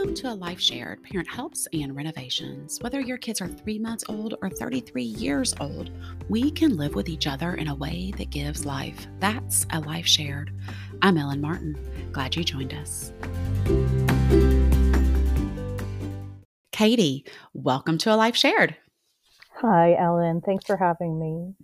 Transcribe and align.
Welcome 0.00 0.14
to 0.14 0.32
a 0.32 0.34
Life 0.34 0.58
Shared 0.58 1.02
Parent 1.02 1.28
Helps 1.28 1.68
and 1.74 1.94
Renovations. 1.94 2.78
Whether 2.80 3.02
your 3.02 3.18
kids 3.18 3.42
are 3.42 3.46
three 3.46 3.78
months 3.78 4.02
old 4.08 4.34
or 4.40 4.48
33 4.48 5.02
years 5.02 5.54
old, 5.60 5.90
we 6.30 6.50
can 6.50 6.78
live 6.78 6.94
with 6.94 7.10
each 7.10 7.26
other 7.26 7.56
in 7.56 7.68
a 7.68 7.74
way 7.74 8.10
that 8.16 8.30
gives 8.30 8.64
life. 8.64 9.06
That's 9.18 9.66
a 9.68 9.80
Life 9.80 10.06
Shared. 10.06 10.54
I'm 11.02 11.18
Ellen 11.18 11.42
Martin. 11.42 11.76
Glad 12.12 12.34
you 12.34 12.44
joined 12.44 12.72
us. 12.72 13.12
Katie, 16.72 17.26
welcome 17.52 17.98
to 17.98 18.14
a 18.14 18.16
Life 18.16 18.36
Shared. 18.36 18.76
Hi, 19.60 19.94
Ellen. 19.94 20.40
Thanks 20.40 20.64
for 20.64 20.78
having 20.78 21.20
me. 21.20 21.54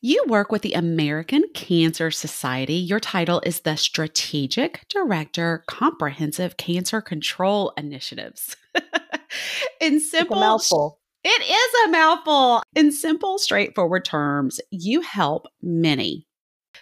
You 0.00 0.22
work 0.28 0.52
with 0.52 0.62
the 0.62 0.74
American 0.74 1.42
Cancer 1.52 2.12
Society. 2.12 2.74
Your 2.74 3.00
title 3.00 3.42
is 3.44 3.62
the 3.62 3.74
Strategic 3.74 4.86
Director, 4.88 5.64
Comprehensive 5.66 6.56
Cancer 6.56 7.00
Control 7.00 7.72
Initiatives. 7.76 8.56
In 9.80 9.98
simple, 9.98 10.36
it's 10.36 10.44
a 10.44 10.48
mouthful. 10.48 11.00
It 11.24 11.42
is 11.42 11.88
a 11.88 11.90
mouthful. 11.90 12.62
In 12.76 12.92
simple, 12.92 13.36
straightforward 13.36 14.04
terms, 14.04 14.60
you 14.70 15.00
help 15.00 15.46
many 15.60 16.28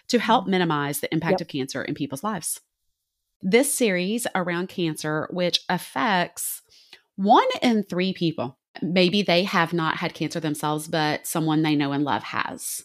to 0.09 0.19
help 0.19 0.43
mm-hmm. 0.43 0.51
minimize 0.51 0.99
the 0.99 1.11
impact 1.11 1.39
yep. 1.39 1.41
of 1.41 1.47
cancer 1.47 1.83
in 1.83 1.95
people's 1.95 2.23
lives. 2.23 2.61
This 3.41 3.73
series 3.73 4.27
around 4.35 4.69
cancer, 4.69 5.27
which 5.31 5.61
affects 5.67 6.61
one 7.15 7.47
in 7.63 7.81
three 7.81 8.13
people 8.13 8.58
maybe 8.81 9.21
they 9.21 9.43
have 9.43 9.73
not 9.73 9.97
had 9.97 10.13
cancer 10.13 10.39
themselves, 10.39 10.87
but 10.87 11.25
someone 11.25 11.61
they 11.61 11.75
know 11.75 11.91
and 11.91 12.03
love 12.03 12.23
has. 12.23 12.83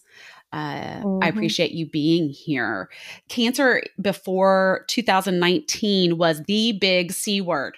Uh, 0.51 1.01
mm-hmm. 1.01 1.19
I 1.23 1.27
appreciate 1.27 1.71
you 1.71 1.85
being 1.85 2.29
here. 2.29 2.89
Cancer 3.29 3.83
before 4.01 4.85
2019 4.87 6.17
was 6.17 6.41
the 6.43 6.73
big 6.79 7.11
C 7.11 7.41
word. 7.41 7.75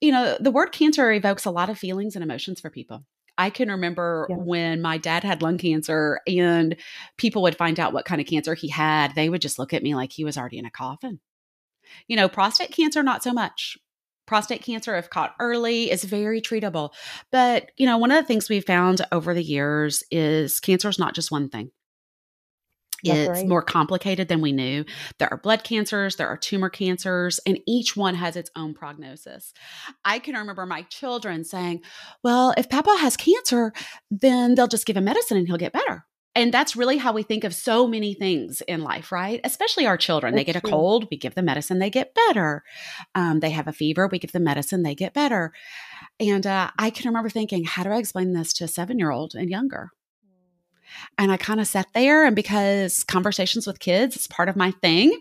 You 0.00 0.12
know, 0.12 0.36
the 0.40 0.50
word 0.50 0.72
cancer 0.72 1.10
evokes 1.12 1.44
a 1.44 1.50
lot 1.50 1.70
of 1.70 1.78
feelings 1.78 2.14
and 2.14 2.22
emotions 2.22 2.60
for 2.60 2.70
people. 2.70 3.04
I 3.36 3.50
can 3.50 3.70
remember 3.70 4.26
yes. 4.28 4.38
when 4.42 4.80
my 4.80 4.98
dad 4.98 5.22
had 5.22 5.42
lung 5.42 5.58
cancer 5.58 6.20
and 6.26 6.76
people 7.18 7.42
would 7.42 7.56
find 7.56 7.78
out 7.78 7.92
what 7.92 8.04
kind 8.04 8.20
of 8.20 8.26
cancer 8.26 8.54
he 8.54 8.68
had. 8.68 9.14
They 9.14 9.28
would 9.28 9.42
just 9.42 9.58
look 9.58 9.72
at 9.72 9.82
me 9.82 9.94
like 9.94 10.12
he 10.12 10.24
was 10.24 10.36
already 10.36 10.58
in 10.58 10.64
a 10.64 10.70
coffin. 10.70 11.20
You 12.06 12.16
know, 12.16 12.28
prostate 12.28 12.72
cancer, 12.72 13.02
not 13.02 13.22
so 13.22 13.32
much 13.32 13.78
prostate 14.28 14.62
cancer 14.62 14.94
if 14.96 15.10
caught 15.10 15.34
early 15.40 15.90
is 15.90 16.04
very 16.04 16.40
treatable 16.40 16.90
but 17.32 17.70
you 17.76 17.86
know 17.86 17.98
one 17.98 18.12
of 18.12 18.22
the 18.22 18.26
things 18.26 18.48
we've 18.48 18.66
found 18.66 19.00
over 19.10 19.34
the 19.34 19.42
years 19.42 20.04
is 20.10 20.60
cancer 20.60 20.88
is 20.88 20.98
not 20.98 21.14
just 21.14 21.32
one 21.32 21.48
thing 21.48 21.70
That's 23.04 23.18
it's 23.18 23.28
right. 23.28 23.48
more 23.48 23.62
complicated 23.62 24.28
than 24.28 24.40
we 24.40 24.52
knew. 24.52 24.84
There 25.18 25.32
are 25.32 25.38
blood 25.38 25.62
cancers, 25.62 26.16
there 26.16 26.28
are 26.28 26.36
tumor 26.36 26.68
cancers, 26.68 27.38
and 27.46 27.60
each 27.66 27.96
one 27.96 28.16
has 28.16 28.36
its 28.36 28.50
own 28.56 28.74
prognosis. 28.74 29.52
I 30.04 30.18
can 30.18 30.34
remember 30.34 30.66
my 30.66 30.82
children 30.82 31.44
saying, 31.44 31.82
Well, 32.24 32.54
if 32.56 32.68
Papa 32.68 32.96
has 32.98 33.16
cancer, 33.16 33.72
then 34.10 34.54
they'll 34.54 34.66
just 34.66 34.86
give 34.86 34.96
him 34.96 35.04
medicine 35.04 35.36
and 35.36 35.46
he'll 35.46 35.56
get 35.56 35.72
better. 35.72 36.04
And 36.38 36.54
that's 36.54 36.76
really 36.76 36.98
how 36.98 37.12
we 37.12 37.24
think 37.24 37.42
of 37.42 37.52
so 37.52 37.88
many 37.88 38.14
things 38.14 38.60
in 38.68 38.82
life, 38.82 39.10
right? 39.10 39.40
Especially 39.42 39.86
our 39.86 39.96
children. 39.96 40.34
That's 40.34 40.46
they 40.46 40.52
get 40.52 40.60
true. 40.60 40.70
a 40.70 40.72
cold, 40.72 41.08
we 41.10 41.16
give 41.16 41.34
them 41.34 41.46
medicine, 41.46 41.80
they 41.80 41.90
get 41.90 42.14
better. 42.14 42.62
Um, 43.16 43.40
they 43.40 43.50
have 43.50 43.66
a 43.66 43.72
fever, 43.72 44.08
we 44.10 44.20
give 44.20 44.30
them 44.30 44.44
medicine, 44.44 44.84
they 44.84 44.94
get 44.94 45.12
better. 45.12 45.52
And 46.20 46.46
uh, 46.46 46.70
I 46.78 46.90
can 46.90 47.08
remember 47.08 47.28
thinking, 47.28 47.64
how 47.64 47.82
do 47.82 47.90
I 47.90 47.98
explain 47.98 48.34
this 48.34 48.52
to 48.54 48.64
a 48.64 48.68
seven 48.68 49.00
year 49.00 49.10
old 49.10 49.34
and 49.34 49.50
younger? 49.50 49.90
And 51.18 51.32
I 51.32 51.38
kind 51.38 51.58
of 51.58 51.66
sat 51.66 51.88
there, 51.92 52.24
and 52.24 52.36
because 52.36 53.02
conversations 53.02 53.66
with 53.66 53.80
kids 53.80 54.14
is 54.14 54.28
part 54.28 54.48
of 54.48 54.54
my 54.54 54.70
thing, 54.70 55.20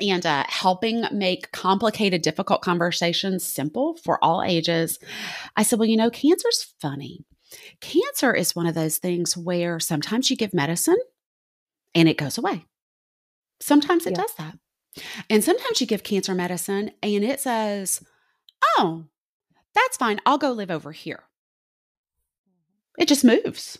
and 0.00 0.24
uh, 0.24 0.44
helping 0.48 1.04
make 1.12 1.52
complicated, 1.52 2.22
difficult 2.22 2.62
conversations 2.62 3.44
simple 3.44 3.98
for 4.02 4.22
all 4.24 4.42
ages, 4.42 4.98
I 5.58 5.62
said, 5.62 5.78
Well, 5.78 5.88
you 5.88 5.98
know, 5.98 6.08
cancer's 6.08 6.72
funny. 6.80 7.26
Cancer 7.80 8.34
is 8.34 8.56
one 8.56 8.66
of 8.66 8.74
those 8.74 8.98
things 8.98 9.36
where 9.36 9.80
sometimes 9.80 10.30
you 10.30 10.36
give 10.36 10.54
medicine 10.54 10.98
and 11.94 12.08
it 12.08 12.18
goes 12.18 12.38
away. 12.38 12.66
Sometimes 13.60 14.06
it 14.06 14.10
yeah. 14.10 14.22
does 14.22 14.34
that. 14.38 14.58
And 15.30 15.42
sometimes 15.42 15.80
you 15.80 15.86
give 15.86 16.02
cancer 16.02 16.34
medicine 16.34 16.90
and 17.02 17.24
it 17.24 17.40
says, 17.40 18.02
oh, 18.78 19.04
that's 19.74 19.96
fine. 19.96 20.20
I'll 20.26 20.38
go 20.38 20.52
live 20.52 20.70
over 20.70 20.92
here. 20.92 21.24
It 22.98 23.08
just 23.08 23.24
moves. 23.24 23.78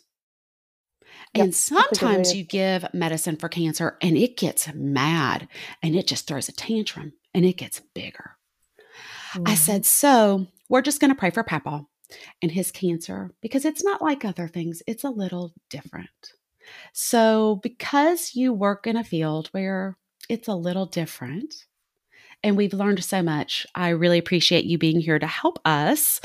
Yep, 1.35 1.45
and 1.45 1.55
sometimes 1.55 2.35
you 2.35 2.45
give 2.45 2.87
medicine 2.93 3.37
for 3.37 3.49
cancer 3.49 3.97
and 4.03 4.17
it 4.17 4.37
gets 4.37 4.73
mad 4.75 5.49
and 5.83 5.95
it 5.97 6.07
just 6.07 6.27
throws 6.27 6.49
a 6.49 6.53
tantrum 6.53 7.15
and 7.33 7.45
it 7.45 7.57
gets 7.57 7.81
bigger. 7.95 8.37
Mm-hmm. 9.33 9.45
I 9.47 9.55
said, 9.55 9.87
So 9.87 10.47
we're 10.69 10.83
just 10.83 11.01
going 11.01 11.11
to 11.11 11.19
pray 11.19 11.31
for 11.31 11.43
Papa 11.43 11.87
and 12.41 12.51
his 12.51 12.71
cancer 12.71 13.31
because 13.41 13.65
it's 13.65 13.85
not 13.85 14.03
like 14.03 14.25
other 14.25 14.49
things, 14.49 14.83
it's 14.87 15.05
a 15.05 15.11
little 15.11 15.53
different. 15.71 16.33
So, 16.93 17.57
because 17.63 18.35
you 18.35 18.53
work 18.53 18.87
in 18.87 18.97
a 18.97 19.05
field 19.05 19.49
where 19.49 19.97
it's 20.29 20.49
a 20.49 20.55
little 20.55 20.87
different, 20.87 21.55
and 22.43 22.57
we've 22.57 22.73
learned 22.73 23.03
so 23.05 23.23
much, 23.23 23.67
I 23.75 23.91
really 23.91 24.19
appreciate 24.19 24.65
you 24.65 24.79
being 24.79 25.01
here 25.01 25.19
to 25.19 25.27
help 25.27 25.59
us 25.65 26.21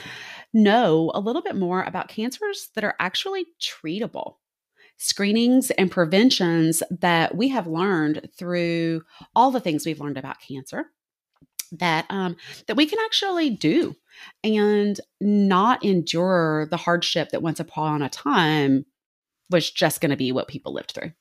know 0.53 1.11
a 1.13 1.19
little 1.19 1.41
bit 1.41 1.55
more 1.55 1.83
about 1.83 2.07
cancers 2.07 2.69
that 2.75 2.83
are 2.83 2.95
actually 2.99 3.45
treatable 3.61 4.35
screenings 4.97 5.69
and 5.71 5.91
preventions 5.91 6.81
that 6.89 7.35
we 7.35 7.49
have 7.49 7.67
learned 7.67 8.29
through 8.35 9.03
all 9.35 9.51
the 9.51 9.59
things 9.59 9.85
we've 9.85 9.99
learned 9.99 10.17
about 10.17 10.41
cancer 10.41 10.87
that 11.71 12.05
um, 12.09 12.35
that 12.67 12.77
we 12.77 12.85
can 12.85 12.97
actually 13.05 13.49
do 13.49 13.95
and 14.43 14.99
not 15.19 15.83
endure 15.83 16.67
the 16.69 16.77
hardship 16.77 17.29
that 17.29 17.41
once 17.41 17.59
upon 17.59 18.01
a 18.01 18.09
time 18.09 18.85
was 19.49 19.69
just 19.71 20.01
going 20.01 20.11
to 20.11 20.17
be 20.17 20.31
what 20.31 20.47
people 20.47 20.73
lived 20.73 20.91
through. 20.91 21.11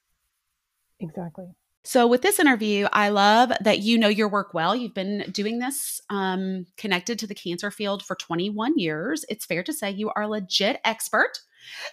Exactly. 1.00 1.46
So, 1.84 2.08
with 2.08 2.22
this 2.22 2.40
interview, 2.40 2.88
I 2.92 3.10
love 3.10 3.52
that 3.60 3.78
you 3.78 3.96
know 3.96 4.08
your 4.08 4.28
work 4.28 4.52
well. 4.52 4.74
You've 4.74 4.94
been 4.94 5.24
doing 5.30 5.60
this 5.60 6.00
um, 6.10 6.66
connected 6.76 7.16
to 7.20 7.28
the 7.28 7.34
cancer 7.34 7.70
field 7.70 8.02
for 8.02 8.16
21 8.16 8.76
years. 8.76 9.24
It's 9.28 9.44
fair 9.44 9.62
to 9.62 9.72
say 9.72 9.92
you 9.92 10.10
are 10.16 10.22
a 10.22 10.28
legit 10.28 10.80
expert 10.84 11.38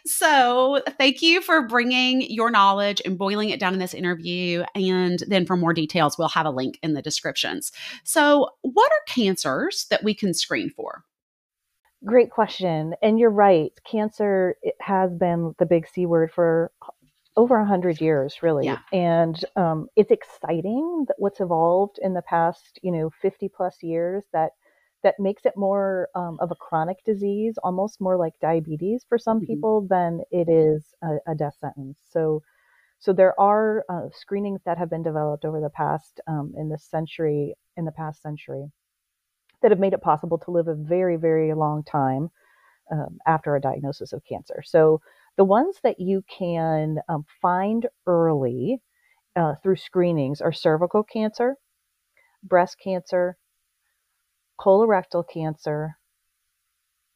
so, 0.05 0.81
thank 0.97 1.21
you 1.21 1.41
for 1.41 1.67
bringing 1.67 2.21
your 2.21 2.49
knowledge 2.49 3.01
and 3.05 3.17
boiling 3.17 3.49
it 3.49 3.59
down 3.59 3.73
in 3.73 3.79
this 3.79 3.93
interview. 3.93 4.63
And 4.75 5.19
then 5.27 5.45
for 5.45 5.55
more 5.55 5.73
details, 5.73 6.17
we'll 6.17 6.29
have 6.29 6.45
a 6.45 6.51
link 6.51 6.79
in 6.83 6.93
the 6.93 7.01
descriptions. 7.01 7.71
So, 8.03 8.49
what 8.61 8.91
are 8.91 9.13
cancers 9.13 9.85
that 9.89 10.03
we 10.03 10.13
can 10.13 10.33
screen 10.33 10.69
for? 10.69 11.03
Great 12.05 12.31
question. 12.31 12.95
And 13.01 13.17
you're 13.17 13.29
right. 13.29 13.71
Cancer 13.89 14.55
has 14.81 15.13
been 15.13 15.55
the 15.57 15.65
big 15.65 15.87
C 15.87 16.05
word 16.05 16.31
for 16.31 16.71
over 17.35 17.57
100 17.57 17.99
years 17.99 18.43
really 18.43 18.65
yeah. 18.65 18.77
and 18.91 19.43
um, 19.55 19.87
it's 19.95 20.11
exciting 20.11 21.05
that 21.07 21.15
what's 21.17 21.39
evolved 21.39 21.97
in 22.01 22.13
the 22.13 22.21
past 22.21 22.79
you 22.83 22.91
know 22.91 23.09
50 23.21 23.49
plus 23.49 23.81
years 23.81 24.23
that 24.33 24.51
that 25.03 25.15
makes 25.19 25.45
it 25.45 25.53
more 25.55 26.09
um, 26.15 26.37
of 26.39 26.51
a 26.51 26.55
chronic 26.55 27.03
disease, 27.05 27.55
almost 27.63 28.01
more 28.01 28.17
like 28.17 28.33
diabetes 28.41 29.05
for 29.07 29.17
some 29.17 29.37
mm-hmm. 29.37 29.47
people 29.47 29.87
than 29.89 30.21
it 30.31 30.49
is 30.49 30.93
a, 31.03 31.31
a, 31.31 31.35
death 31.35 31.55
sentence. 31.59 31.97
So, 32.09 32.41
so 32.99 33.11
there 33.11 33.37
are 33.39 33.83
uh, 33.89 34.07
screenings 34.13 34.61
that 34.65 34.77
have 34.77 34.89
been 34.89 35.03
developed 35.03 35.43
over 35.43 35.59
the 35.59 35.69
past 35.69 36.21
um, 36.27 36.53
in 36.57 36.69
this 36.69 36.85
century, 36.85 37.53
in 37.75 37.83
the 37.83 37.91
past 37.91 38.21
century, 38.21 38.71
that 39.61 39.71
have 39.71 39.79
made 39.79 39.93
it 39.93 40.01
possible 40.01 40.37
to 40.37 40.51
live 40.51 40.69
a 40.69 40.75
very, 40.75 41.17
very 41.17 41.53
long 41.53 41.83
time 41.83 42.29
um, 42.91 43.17
after 43.27 43.55
a 43.55 43.61
diagnosis 43.61 44.13
of 44.13 44.23
cancer. 44.23 44.61
So, 44.63 45.01
the 45.35 45.43
ones 45.43 45.77
that 45.83 45.99
you 45.99 46.23
can 46.29 46.99
um, 47.09 47.25
find 47.41 47.87
early 48.05 48.81
uh, 49.35 49.55
through 49.63 49.77
screenings 49.77 50.41
are 50.41 50.51
cervical 50.51 51.03
cancer, 51.03 51.55
breast 52.43 52.77
cancer, 52.81 53.35
colorectal 54.59 55.23
cancer, 55.31 55.97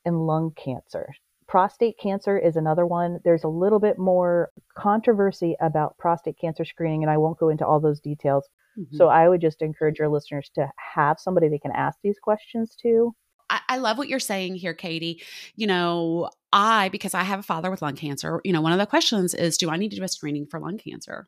and 0.08 0.26
lung 0.26 0.52
cancer. 0.56 1.10
Prostate 1.48 1.98
cancer 2.02 2.38
is 2.38 2.56
another 2.56 2.86
one. 2.86 3.20
There's 3.24 3.44
a 3.44 3.50
little 3.50 3.80
bit 3.80 3.98
more 3.98 4.50
controversy 4.76 5.56
about 5.62 5.98
prostate 5.98 6.38
cancer 6.40 6.66
screening, 6.66 7.04
and 7.04 7.12
I 7.12 7.18
won't 7.18 7.38
go 7.38 7.50
into 7.50 7.66
all 7.66 7.80
those 7.80 8.02
details. 8.02 8.46
Mm-hmm. 8.78 8.96
So 8.96 9.08
I 9.08 9.30
would 9.30 9.42
just 9.42 9.62
encourage 9.62 10.00
your 10.00 10.10
listeners 10.10 10.50
to 10.56 10.70
have 10.94 11.20
somebody 11.20 11.48
they 11.48 11.60
can 11.60 11.72
ask 11.72 11.98
these 12.04 12.20
questions 12.22 12.76
to. 12.82 13.14
I, 13.50 13.62
I 13.70 13.78
love 13.78 13.98
what 13.98 14.10
you're 14.10 14.20
saying 14.20 14.56
here, 14.56 14.74
Katie. 14.74 15.22
You 15.56 15.68
know, 15.68 16.30
I, 16.52 16.90
because 16.90 17.14
I 17.14 17.24
have 17.24 17.40
a 17.40 17.44
father 17.44 17.72
with 17.72 17.82
lung 17.82 17.96
cancer, 17.96 18.42
you 18.44 18.52
know, 18.52 18.62
one 18.62 18.74
of 18.74 18.80
the 18.80 18.86
questions 18.86 19.34
is 19.34 19.58
do 19.58 19.70
I 19.70 19.78
need 19.78 19.92
to 19.92 19.98
do 19.98 20.04
a 20.04 20.10
screening 20.10 20.48
for 20.48 20.60
lung 20.60 20.78
cancer? 20.78 21.28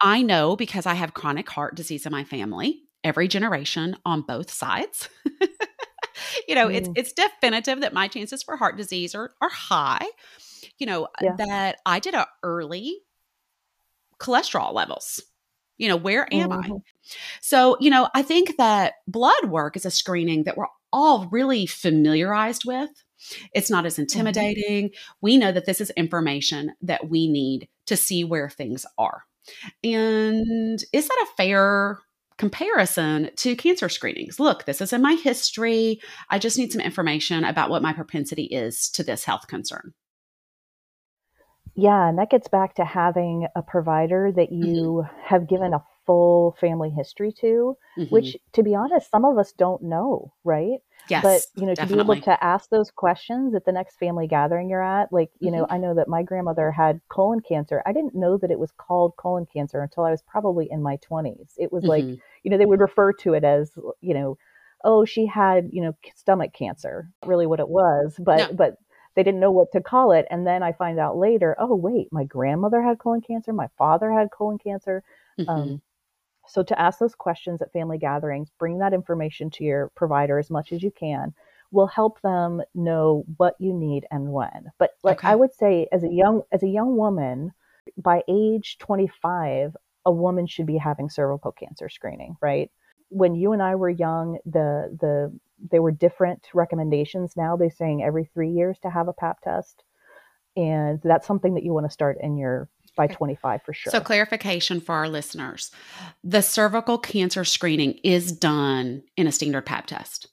I 0.00 0.22
know 0.22 0.56
because 0.56 0.86
I 0.86 0.94
have 0.94 1.14
chronic 1.14 1.48
heart 1.48 1.74
disease 1.74 2.06
in 2.06 2.12
my 2.12 2.24
family 2.24 2.84
every 3.04 3.28
generation 3.28 3.96
on 4.04 4.22
both 4.22 4.50
sides. 4.50 5.08
you 6.48 6.54
know, 6.54 6.68
mm. 6.68 6.76
it's 6.76 6.88
it's 6.96 7.12
definitive 7.12 7.80
that 7.80 7.92
my 7.92 8.08
chances 8.08 8.42
for 8.42 8.56
heart 8.56 8.76
disease 8.76 9.14
are 9.14 9.32
are 9.40 9.50
high. 9.50 10.06
You 10.78 10.86
know, 10.86 11.08
yeah. 11.20 11.36
that 11.36 11.76
I 11.84 11.98
did 11.98 12.14
a 12.14 12.26
early 12.42 12.98
cholesterol 14.18 14.72
levels. 14.72 15.20
You 15.78 15.88
know, 15.88 15.96
where 15.96 16.32
am 16.32 16.50
mm-hmm. 16.50 16.72
I? 16.72 16.76
So, 17.40 17.78
you 17.80 17.88
know, 17.88 18.08
I 18.14 18.22
think 18.22 18.58
that 18.58 18.94
blood 19.08 19.46
work 19.46 19.76
is 19.76 19.86
a 19.86 19.90
screening 19.90 20.44
that 20.44 20.56
we're 20.56 20.66
all 20.92 21.26
really 21.30 21.64
familiarized 21.64 22.64
with. 22.66 22.90
It's 23.54 23.70
not 23.70 23.86
as 23.86 23.94
mm-hmm. 23.94 24.02
intimidating. 24.02 24.88
Mm-hmm. 24.88 25.12
We 25.22 25.38
know 25.38 25.52
that 25.52 25.64
this 25.64 25.80
is 25.80 25.90
information 25.90 26.72
that 26.82 27.08
we 27.08 27.28
need 27.28 27.68
to 27.86 27.96
see 27.96 28.24
where 28.24 28.50
things 28.50 28.84
are. 28.98 29.24
And 29.82 30.84
is 30.92 31.08
that 31.08 31.26
a 31.26 31.36
fair 31.36 32.00
comparison 32.40 33.30
to 33.36 33.54
cancer 33.54 33.90
screenings? 33.90 34.40
Look, 34.40 34.64
this 34.64 34.80
is 34.80 34.94
in 34.94 35.02
my 35.02 35.12
history. 35.12 36.00
I 36.30 36.38
just 36.38 36.56
need 36.56 36.72
some 36.72 36.80
information 36.80 37.44
about 37.44 37.68
what 37.68 37.82
my 37.82 37.92
propensity 37.92 38.44
is 38.44 38.88
to 38.92 39.04
this 39.04 39.24
health 39.24 39.46
concern. 39.46 39.92
Yeah, 41.76 42.08
and 42.08 42.18
that 42.18 42.30
gets 42.30 42.48
back 42.48 42.76
to 42.76 42.84
having 42.84 43.46
a 43.54 43.62
provider 43.62 44.32
that 44.34 44.52
you 44.52 45.04
mm-hmm. 45.04 45.20
have 45.22 45.48
given 45.48 45.74
a 45.74 45.84
full 46.06 46.56
family 46.58 46.88
history 46.88 47.32
to, 47.42 47.76
mm-hmm. 47.98 48.04
which 48.04 48.38
to 48.54 48.62
be 48.62 48.74
honest, 48.74 49.10
some 49.10 49.26
of 49.26 49.36
us 49.36 49.52
don't 49.52 49.82
know, 49.82 50.32
right? 50.42 50.78
Yes. 51.10 51.22
But, 51.22 51.60
you 51.60 51.66
know, 51.66 51.74
definitely. 51.74 51.98
to 51.98 52.04
be 52.04 52.12
able 52.12 52.24
to 52.24 52.44
ask 52.44 52.70
those 52.70 52.90
questions 52.90 53.54
at 53.54 53.64
the 53.64 53.72
next 53.72 53.96
family 53.96 54.26
gathering 54.26 54.70
you're 54.70 54.82
at, 54.82 55.12
like, 55.12 55.30
you 55.40 55.50
mm-hmm. 55.50 55.58
know, 55.58 55.66
I 55.68 55.78
know 55.78 55.94
that 55.94 56.08
my 56.08 56.22
grandmother 56.22 56.70
had 56.70 57.00
colon 57.08 57.40
cancer. 57.40 57.82
I 57.86 57.92
didn't 57.92 58.14
know 58.14 58.38
that 58.38 58.50
it 58.50 58.58
was 58.58 58.70
called 58.76 59.16
colon 59.16 59.46
cancer 59.52 59.80
until 59.80 60.04
I 60.04 60.10
was 60.10 60.22
probably 60.22 60.68
in 60.70 60.82
my 60.82 60.98
20s. 60.98 61.54
It 61.56 61.72
was 61.72 61.84
like, 61.84 62.04
mm-hmm. 62.04 62.14
you 62.44 62.50
know, 62.50 62.58
they 62.58 62.66
would 62.66 62.80
refer 62.80 63.12
to 63.14 63.34
it 63.34 63.44
as, 63.44 63.72
you 64.00 64.14
know, 64.14 64.38
oh, 64.84 65.04
she 65.04 65.26
had, 65.26 65.70
you 65.72 65.82
know, 65.82 65.94
stomach 66.14 66.52
cancer, 66.54 67.10
really 67.26 67.46
what 67.46 67.60
it 67.60 67.68
was. 67.68 68.14
But, 68.18 68.38
no. 68.38 68.52
but, 68.52 68.76
they 69.16 69.24
didn't 69.24 69.40
know 69.40 69.50
what 69.50 69.72
to 69.72 69.80
call 69.80 70.12
it. 70.12 70.26
And 70.30 70.46
then 70.46 70.62
I 70.62 70.72
find 70.72 71.00
out 71.00 71.16
later, 71.16 71.56
oh, 71.58 71.74
wait, 71.74 72.06
my 72.12 72.22
grandmother 72.22 72.80
had 72.80 73.00
colon 73.00 73.20
cancer. 73.20 73.52
My 73.52 73.68
father 73.76 74.12
had 74.12 74.30
colon 74.30 74.56
cancer. 74.56 75.02
Mm-hmm. 75.38 75.50
Um, 75.50 75.82
so 76.50 76.62
to 76.62 76.80
ask 76.80 76.98
those 76.98 77.14
questions 77.14 77.62
at 77.62 77.72
family 77.72 77.98
gatherings, 77.98 78.50
bring 78.58 78.78
that 78.78 78.92
information 78.92 79.50
to 79.50 79.64
your 79.64 79.90
provider 79.94 80.38
as 80.38 80.50
much 80.50 80.72
as 80.72 80.82
you 80.82 80.90
can 80.90 81.32
will 81.72 81.86
help 81.86 82.20
them 82.22 82.60
know 82.74 83.24
what 83.36 83.54
you 83.58 83.72
need 83.72 84.06
and 84.10 84.32
when. 84.32 84.70
But 84.78 84.90
like 85.02 85.18
okay. 85.18 85.28
I 85.28 85.36
would 85.36 85.54
say 85.54 85.86
as 85.92 86.02
a 86.02 86.08
young 86.08 86.42
as 86.52 86.62
a 86.62 86.68
young 86.68 86.96
woman, 86.96 87.52
by 87.96 88.22
age 88.28 88.78
25, 88.78 89.76
a 90.06 90.12
woman 90.12 90.46
should 90.46 90.66
be 90.66 90.78
having 90.78 91.08
cervical 91.08 91.52
cancer 91.52 91.88
screening, 91.88 92.36
right? 92.40 92.70
When 93.08 93.34
you 93.34 93.52
and 93.52 93.62
I 93.62 93.76
were 93.76 93.90
young, 93.90 94.38
the 94.44 94.96
the 95.00 95.38
there 95.70 95.82
were 95.82 95.92
different 95.92 96.48
recommendations. 96.54 97.36
Now 97.36 97.56
they're 97.56 97.70
saying 97.70 98.02
every 98.02 98.24
3 98.24 98.50
years 98.50 98.78
to 98.80 98.90
have 98.90 99.08
a 99.08 99.12
pap 99.12 99.40
test. 99.40 99.84
And 100.56 101.00
that's 101.04 101.26
something 101.26 101.54
that 101.54 101.62
you 101.62 101.72
want 101.72 101.86
to 101.86 101.92
start 101.92 102.18
in 102.20 102.36
your 102.36 102.68
by 103.00 103.06
25 103.06 103.62
for 103.62 103.72
sure. 103.72 103.90
So, 103.90 104.00
clarification 104.00 104.80
for 104.80 104.94
our 104.94 105.08
listeners 105.08 105.70
the 106.22 106.42
cervical 106.42 106.98
cancer 106.98 107.44
screening 107.44 107.94
is 108.04 108.30
done 108.30 109.02
in 109.16 109.26
a 109.26 109.32
standard 109.32 109.64
pap 109.64 109.86
test. 109.86 110.26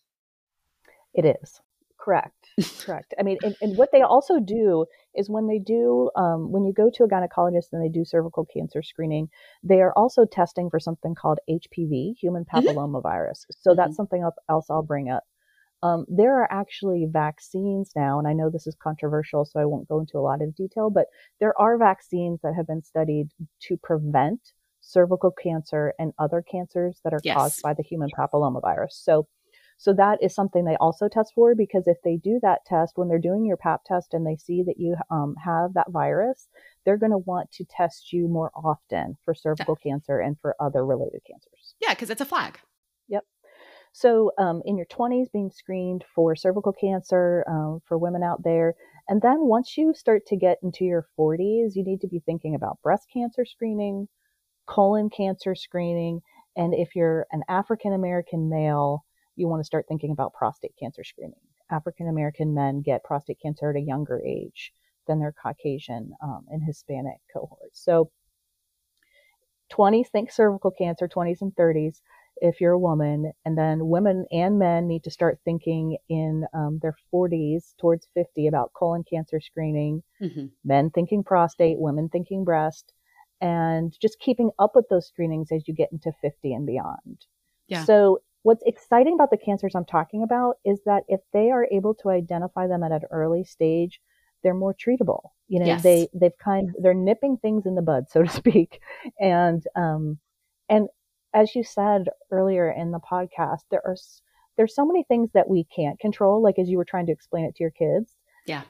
It 1.14 1.38
is. 1.42 1.62
Correct. 1.98 2.34
Correct. 2.86 3.14
I 3.18 3.24
mean, 3.24 3.38
and, 3.42 3.56
and, 3.62 3.78
what 3.78 3.92
they 3.92 4.02
also 4.02 4.40
do 4.40 4.86
is 5.16 5.30
when 5.30 5.48
they 5.48 5.60
do, 5.60 6.10
um, 6.16 6.52
when 6.52 6.66
you 6.66 6.74
go 6.74 6.90
to 6.94 7.04
a 7.04 7.08
gynecologist 7.08 7.68
and 7.72 7.84
they 7.84 7.90
do 7.90 8.04
cervical 8.04 8.46
cancer 8.46 8.82
screening, 8.82 9.30
they 9.64 9.80
are 9.82 9.94
also 9.94 10.26
testing 10.26 10.70
for 10.70 10.80
something 10.80 11.16
called 11.16 11.40
HPV, 11.50 12.18
human 12.18 12.44
mm-hmm. 12.44 12.68
papillomavirus. 12.68 13.46
Mm-hmm. 13.46 13.62
So, 13.62 13.70
mm-hmm. 13.72 13.78
that's 13.78 13.96
something 13.96 14.28
else 14.50 14.66
I'll 14.70 14.84
bring 14.84 15.10
up. 15.10 15.24
Um, 15.84 16.06
there 16.08 16.42
are 16.42 16.52
actually 16.52 17.08
vaccines 17.10 17.92
now, 17.96 18.18
and 18.18 18.28
I 18.28 18.34
know 18.34 18.50
this 18.50 18.68
is 18.68 18.76
controversial, 18.82 19.46
so 19.46 19.60
I 19.60 19.66
won't 19.66 19.88
go 19.88 20.00
into 20.00 20.18
a 20.18 20.22
lot 20.22 20.42
of 20.42 20.56
detail, 20.56 20.90
but 20.90 21.06
there 21.40 21.60
are 21.60 21.78
vaccines 21.78 22.40
that 22.42 22.56
have 22.56 22.68
been 22.68 22.84
studied 22.84 23.30
to 23.62 23.78
prevent 23.78 24.54
cervical 24.82 25.32
cancer 25.32 25.94
and 26.00 26.14
other 26.18 26.42
cancers 26.42 27.00
that 27.04 27.14
are 27.14 27.20
yes. 27.24 27.36
caused 27.36 27.62
by 27.62 27.74
the 27.74 27.84
human 27.84 28.10
papillomavirus. 28.18 28.92
So, 28.92 29.28
so 29.78 29.94
that 29.94 30.18
is 30.24 30.34
something 30.34 30.66
they 30.66 30.78
also 30.78 31.08
test 31.08 31.34
for 31.36 31.54
because 31.54 31.88
if 31.88 31.98
they 32.04 32.18
do 32.18 32.40
that 32.42 32.66
test 32.66 32.94
when 32.96 33.08
they're 33.08 33.20
doing 33.20 33.46
your 33.46 33.58
PAP 33.58 33.84
test 33.86 34.14
and 34.14 34.26
they 34.26 34.38
see 34.38 34.64
that 34.64 34.80
you 34.80 34.96
um, 35.12 35.36
have 35.44 35.74
that 35.76 35.92
virus, 35.92 36.48
they're 36.86 36.98
going 36.98 37.12
to 37.12 37.20
want 37.20 37.52
to 37.52 37.66
test 37.66 38.12
you 38.12 38.28
more 38.28 38.52
often 38.56 39.18
for 39.24 39.36
cervical 39.36 39.78
yeah. 39.84 39.92
cancer 39.92 40.20
and 40.20 40.38
for 40.42 40.56
other 40.60 40.84
related 40.84 41.22
cancers. 41.30 41.76
Yeah, 41.80 41.94
because 41.94 42.10
it's 42.10 42.22
a 42.22 42.26
flag. 42.26 42.60
Yep. 43.10 43.24
So, 43.98 44.32
um, 44.38 44.62
in 44.64 44.78
your 44.78 44.86
20s, 44.86 45.32
being 45.32 45.50
screened 45.50 46.06
for 46.14 46.36
cervical 46.36 46.72
cancer 46.72 47.44
um, 47.50 47.82
for 47.84 47.98
women 47.98 48.22
out 48.22 48.44
there. 48.44 48.76
And 49.10 49.24
then 49.24 49.48
once 49.48 49.76
you 49.76 49.92
start 49.96 50.24
to 50.28 50.36
get 50.36 50.60
into 50.62 50.86
your 50.86 51.08
40s, 51.18 51.76
you 51.76 51.84
need 51.84 52.02
to 52.02 52.08
be 52.08 52.20
thinking 52.20 52.54
about 52.54 52.80
breast 52.84 53.08
cancer 53.12 53.44
screening, 53.44 54.08
colon 54.68 55.10
cancer 55.10 55.56
screening. 55.56 56.22
And 56.56 56.76
if 56.76 56.96
you're 56.96 57.26
an 57.32 57.42
African 57.50 57.92
American 57.92 58.50
male, 58.50 59.04
you 59.36 59.48
want 59.48 59.62
to 59.62 59.68
start 59.68 59.88
thinking 59.88 60.12
about 60.12 60.36
prostate 60.36 60.76
cancer 60.80 61.04
screening. 61.04 61.42
African 61.72 62.08
American 62.08 62.54
men 62.54 62.84
get 62.84 63.04
prostate 63.04 63.40
cancer 63.42 63.72
at 63.72 63.78
a 63.78 63.82
younger 63.82 64.22
age 64.24 64.74
than 65.08 65.20
their 65.20 65.34
Caucasian 65.42 66.12
um, 66.22 66.46
and 66.52 66.62
Hispanic 66.64 67.18
cohorts. 67.34 67.84
So, 67.84 68.12
20s 69.72 70.10
think 70.10 70.32
cervical 70.32 70.70
cancer, 70.70 71.08
20s 71.08 71.42
and 71.42 71.56
30s 71.56 72.02
if 72.42 72.62
you're 72.62 72.74
a 72.74 72.80
woman. 72.80 73.32
And 73.46 73.58
then 73.58 73.88
women 73.88 74.26
and 74.32 74.60
men 74.60 74.88
need 74.88 75.04
to 75.04 75.12
start 75.12 75.40
thinking 75.44 75.98
in 76.10 76.46
um, 76.54 76.80
their 76.82 76.96
40s 77.14 77.76
towards 77.80 78.08
50 78.14 78.48
about 78.48 78.74
colon 78.74 79.04
cancer 79.10 79.40
screening, 79.40 80.04
mm-hmm. 80.22 80.48
men 80.64 80.90
thinking 80.90 81.24
prostate, 81.24 81.80
women 81.80 82.10
thinking 82.10 82.44
breast, 82.44 82.94
and 83.42 83.96
just 84.02 84.20
keeping 84.20 84.52
up 84.60 84.76
with 84.76 84.86
those 84.90 85.08
screenings 85.08 85.52
as 85.52 85.68
you 85.68 85.74
get 85.74 85.92
into 85.92 86.12
50 86.22 86.54
and 86.54 86.66
beyond. 86.66 87.26
Yeah. 87.68 87.84
So, 87.84 88.20
what's 88.44 88.64
exciting 88.66 89.14
about 89.14 89.30
the 89.30 89.38
cancers 89.38 89.76
I'm 89.76 89.86
talking 89.86 90.24
about 90.24 90.56
is 90.64 90.80
that 90.86 91.04
if 91.08 91.20
they 91.34 91.52
are 91.52 91.68
able 91.72 91.94
to 91.96 92.10
identify 92.10 92.68
them 92.68 92.84
at 92.84 92.92
an 92.92 93.02
early 93.12 93.44
stage, 93.44 94.00
they're 94.44 94.54
more 94.54 94.74
treatable. 94.74 95.32
You 95.48 95.60
know, 95.60 95.66
yes. 95.66 95.84
they 95.84 96.08
they've 96.14 96.38
kind 96.44 96.74
they're 96.82 96.94
nipping 96.94 97.38
things 97.38 97.66
in 97.66 97.76
the 97.76 97.82
bud, 97.82 98.06
so 98.10 98.24
to 98.24 98.30
speak, 98.42 98.82
and 99.20 99.64
um, 99.76 100.20
and 100.70 100.88
as 101.38 101.56
you 101.56 101.64
said 101.64 102.10
earlier 102.32 102.72
in 102.72 102.92
the 102.92 103.00
podcast, 103.00 103.62
there 103.70 103.86
are 103.86 103.96
there's 104.58 104.74
so 104.74 104.86
many 104.86 105.04
things 105.04 105.30
that 105.36 105.48
we 105.48 105.66
can't 105.66 106.00
control, 106.00 106.42
like 106.42 106.58
as 106.58 106.68
you 106.68 106.78
were 106.78 106.86
trying 106.86 107.06
to 107.06 107.12
explain 107.12 107.46
it 107.46 107.56
to 107.56 107.64
your 107.64 107.72
kids. 107.72 108.16
Yeah. 108.48 108.64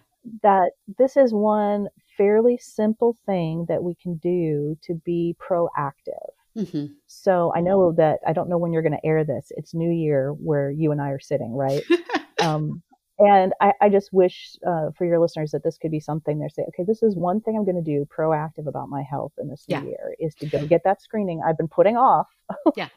That 0.44 0.72
this 0.98 1.16
is 1.16 1.34
one 1.34 1.88
fairly 2.18 2.58
simple 2.58 3.16
thing 3.26 3.66
that 3.70 3.82
we 3.82 3.96
can 3.96 4.16
do 4.18 4.78
to 4.84 4.96
be 5.06 5.38
proactive. 5.40 6.28
Mm-hmm. 6.58 6.88
So 7.06 7.54
I 7.56 7.62
know 7.62 7.94
that 7.94 8.20
I 8.28 8.34
don't 8.34 8.50
know 8.50 8.58
when 8.58 8.74
you're 8.74 8.82
going 8.82 9.00
to 9.00 9.06
air 9.06 9.24
this. 9.24 9.48
It's 9.52 9.74
New 9.74 9.92
Year 9.92 10.34
where 10.34 10.70
you 10.70 10.92
and 10.92 11.02
I 11.02 11.12
are 11.12 11.20
sitting, 11.22 11.54
right? 11.54 11.84
um, 12.42 12.84
and 13.20 13.54
I, 13.60 13.74
I 13.82 13.90
just 13.90 14.14
wish 14.14 14.56
uh, 14.66 14.92
for 14.96 15.06
your 15.06 15.20
listeners 15.20 15.52
that 15.52 15.64
this 15.64 15.78
could 15.78 15.92
be 15.92 16.00
something 16.00 16.38
they're 16.38 16.50
saying, 16.50 16.68
okay, 16.70 16.84
this 16.86 17.02
is 17.02 17.16
one 17.16 17.42
thing 17.42 17.56
I'm 17.58 17.66
going 17.66 17.76
to 17.76 17.82
do 17.82 18.06
proactive 18.06 18.68
about 18.68 18.90
my 18.90 19.02
health 19.02 19.34
in 19.40 19.48
this 19.50 19.66
yeah. 19.68 19.82
new 19.82 19.90
year 19.90 20.16
is 20.20 20.36
to 20.36 20.46
go 20.46 20.66
get 20.68 20.84
that 20.84 21.02
screening 21.02 21.42
I've 21.46 21.58
been 21.58 21.68
putting 21.68 21.98
off. 21.98 22.28
yeah. 22.76 22.90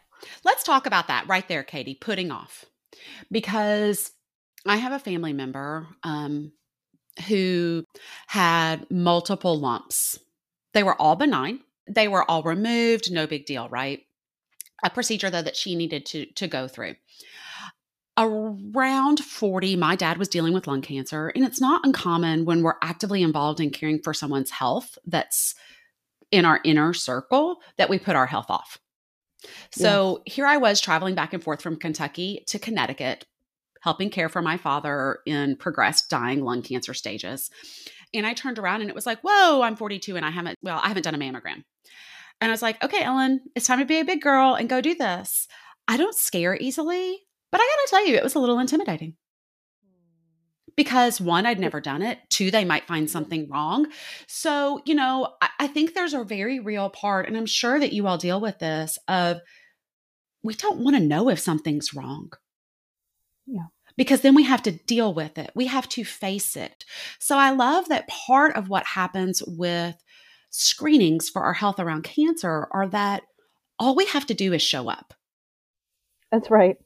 Let's 0.45 0.63
talk 0.63 0.87
about 0.87 1.09
that 1.09 1.27
right 1.27 1.47
there, 1.49 1.63
Katie, 1.63 1.95
putting 1.95 2.31
off. 2.31 2.67
Because 3.31 4.13
I 4.67 4.77
have 4.77 4.93
a 4.93 4.99
family 4.99 5.33
member 5.33 5.87
um, 6.03 6.53
who 7.29 7.85
had 8.27 8.91
multiple 8.91 9.59
lumps. 9.59 10.19
They 10.75 10.83
were 10.83 11.01
all 11.01 11.17
benign, 11.17 11.61
they 11.89 12.09
were 12.09 12.31
all 12.31 12.43
removed, 12.43 13.11
no 13.11 13.27
big 13.27 13.47
deal, 13.47 13.69
right? 13.71 14.05
A 14.85 14.91
procedure, 14.91 15.31
though, 15.31 15.43
that 15.43 15.57
she 15.57 15.75
needed 15.75 16.07
to, 16.07 16.27
to 16.27 16.47
go 16.47 16.69
through 16.69 16.95
around 18.19 19.21
40, 19.21 19.77
my 19.77 19.97
dad 19.97 20.19
was 20.19 20.29
dealing 20.29 20.53
with 20.53 20.67
lung 20.67 20.83
cancer. 20.83 21.29
And 21.29 21.45
it's 21.45 21.61
not 21.61 21.85
uncommon 21.85 22.45
when 22.45 22.63
we're 22.63 22.75
actively 22.83 23.23
involved 23.23 23.61
in 23.61 23.71
caring 23.71 24.01
for 24.03 24.13
someone's 24.13 24.51
health 24.51 24.99
that's 25.07 25.55
in 26.31 26.45
our 26.45 26.61
inner 26.65 26.93
circle 26.93 27.61
that 27.77 27.89
we 27.89 27.99
put 27.99 28.17
our 28.17 28.27
health 28.27 28.51
off. 28.51 28.79
So 29.73 30.23
yes. 30.27 30.35
here 30.35 30.47
I 30.47 30.59
was 30.59 30.81
traveling 30.81 31.15
back 31.15 31.33
and 31.33 31.43
forth 31.43 31.63
from 31.63 31.77
Kentucky 31.77 32.45
to 32.49 32.59
Connecticut, 32.59 33.27
helping 33.81 34.11
care 34.11 34.29
for 34.29 34.43
my 34.43 34.57
father 34.57 35.21
in 35.27 35.57
progressed 35.57 36.11
dying 36.11 36.43
lung 36.43 36.63
cancer 36.63 36.95
stages. 36.95 37.51
And 38.13 38.27
I 38.27 38.35
turned 38.35 38.59
around 38.59 38.83
and 38.83 38.91
it 38.91 38.95
was 38.95 39.07
like, 39.07 39.21
whoa, 39.23 39.63
I'm 39.63 39.77
42 39.77 40.17
and 40.17 40.27
I 40.27 40.31
haven't, 40.31 40.59
well, 40.63 40.81
I 40.83 40.89
haven't 40.89 41.05
done 41.05 41.15
a 41.15 41.19
mammogram. 41.19 41.65
And 42.41 42.51
I 42.51 42.53
was 42.53 42.63
like, 42.63 42.83
okay, 42.83 43.03
Ellen, 43.03 43.41
it's 43.55 43.67
time 43.67 43.79
to 43.79 43.85
be 43.85 44.01
a 44.01 44.05
big 44.05 44.21
girl 44.21 44.55
and 44.55 44.69
go 44.69 44.81
do 44.81 44.95
this. 44.95 45.47
I 45.89 45.97
don't 45.97 46.15
scare 46.15 46.57
easily. 46.57 47.21
But 47.51 47.61
I 47.61 47.65
got 47.65 47.87
to 47.87 47.91
tell 47.91 48.07
you, 48.07 48.17
it 48.17 48.23
was 48.23 48.35
a 48.35 48.39
little 48.39 48.59
intimidating. 48.59 49.15
Because 50.77 51.21
one, 51.21 51.47
I'd 51.47 51.59
never 51.59 51.81
done 51.81 52.01
it. 52.01 52.19
Two, 52.31 52.51
they 52.51 52.65
might 52.65 52.87
find 52.87 53.07
mm-hmm. 53.07 53.13
something 53.13 53.49
wrong. 53.51 53.87
So, 54.27 54.81
you 54.85 54.95
know, 54.95 55.35
I, 55.43 55.49
I 55.61 55.67
think 55.67 55.95
there's 55.95 56.15
a 56.15 56.25
very 56.25 56.61
real 56.61 56.89
part, 56.91 57.27
and 57.27 57.37
I'm 57.37 57.47
sure 57.47 57.79
that 57.79 57.93
you 57.93 58.07
all 58.07 58.19
deal 58.19 58.41
with 58.41 58.59
this 58.59 58.99
of 59.09 59.41
we 60.43 60.55
don't 60.55 60.81
want 60.81 60.97
to 60.97 61.03
know 61.03 61.29
if 61.29 61.39
something's 61.39 61.93
wrong. 61.93 62.33
Yeah 63.47 63.67
because 64.01 64.23
then 64.23 64.35
we 64.35 64.45
have 64.45 64.63
to 64.63 64.73
deal 64.73 65.13
with 65.13 65.37
it. 65.37 65.51
We 65.55 65.67
have 65.67 65.87
to 65.91 66.05
face 66.05 66.57
it. 66.57 66.87
So 67.19 67.37
I 67.37 67.51
love 67.51 67.91
that 67.91 68.09
part 68.09 68.57
of 68.57 68.71
what 68.71 68.87
happens 68.87 69.43
with 69.47 69.95
screenings 70.49 71.29
for 71.29 71.43
our 71.43 71.53
health 71.53 71.79
around 71.79 72.05
cancer 72.05 72.67
are 72.71 72.89
that 72.89 73.25
all 73.79 73.95
we 73.95 74.07
have 74.07 74.25
to 74.27 74.35
do 74.35 74.55
is 74.55 74.63
show 74.63 74.89
up. 74.89 75.13
That's 76.31 76.51
right. 76.51 76.77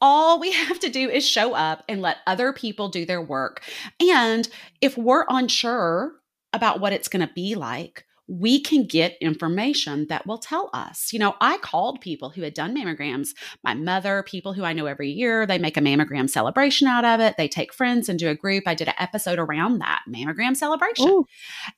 All 0.00 0.40
we 0.40 0.52
have 0.52 0.78
to 0.80 0.88
do 0.88 1.08
is 1.08 1.26
show 1.26 1.54
up 1.54 1.84
and 1.88 2.00
let 2.00 2.18
other 2.26 2.52
people 2.52 2.88
do 2.88 3.04
their 3.04 3.22
work. 3.22 3.62
And 4.00 4.48
if 4.80 4.96
we're 4.96 5.24
unsure 5.28 6.12
about 6.52 6.80
what 6.80 6.92
it's 6.92 7.08
going 7.08 7.26
to 7.26 7.34
be 7.34 7.54
like, 7.54 8.06
we 8.26 8.60
can 8.60 8.86
get 8.86 9.18
information 9.20 10.06
that 10.08 10.26
will 10.26 10.38
tell 10.38 10.70
us. 10.72 11.12
You 11.12 11.18
know, 11.18 11.34
I 11.40 11.58
called 11.58 12.00
people 12.00 12.30
who 12.30 12.42
had 12.42 12.54
done 12.54 12.74
mammograms, 12.74 13.30
my 13.62 13.74
mother, 13.74 14.22
people 14.22 14.54
who 14.54 14.64
I 14.64 14.72
know 14.72 14.86
every 14.86 15.10
year. 15.10 15.44
They 15.44 15.58
make 15.58 15.76
a 15.76 15.80
mammogram 15.80 16.30
celebration 16.30 16.88
out 16.88 17.04
of 17.04 17.20
it. 17.20 17.36
They 17.36 17.48
take 17.48 17.74
friends 17.74 18.08
and 18.08 18.18
do 18.18 18.30
a 18.30 18.34
group. 18.34 18.64
I 18.66 18.74
did 18.74 18.88
an 18.88 18.94
episode 18.98 19.38
around 19.38 19.78
that 19.80 20.02
mammogram 20.08 20.56
celebration. 20.56 21.08
Ooh. 21.08 21.26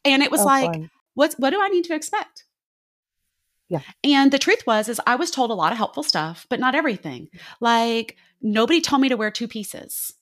And 0.05 0.23
it 0.23 0.31
was 0.31 0.43
oh, 0.43 0.45
like, 0.45 0.73
fun. 0.73 0.91
what's 1.15 1.35
what 1.35 1.51
do 1.51 1.61
I 1.61 1.69
need 1.69 1.85
to 1.85 1.95
expect? 1.95 2.46
Yeah. 3.69 3.81
And 4.05 4.31
the 4.31 4.39
truth 4.39 4.63
was 4.67 4.89
is 4.89 5.01
I 5.07 5.17
was 5.17 5.31
told 5.31 5.51
a 5.51 5.55
lot 5.55 5.73
of 5.73 5.79
helpful 5.79 6.03
stuff, 6.03 6.47
but 6.49 6.61
not 6.61 6.75
everything. 6.75 7.29
Like 7.61 8.17
nobody 8.41 8.81
told 8.81 9.03
me 9.03 9.09
to 9.09 9.17
wear 9.17 9.31
two 9.31 9.49
pieces. 9.49 10.15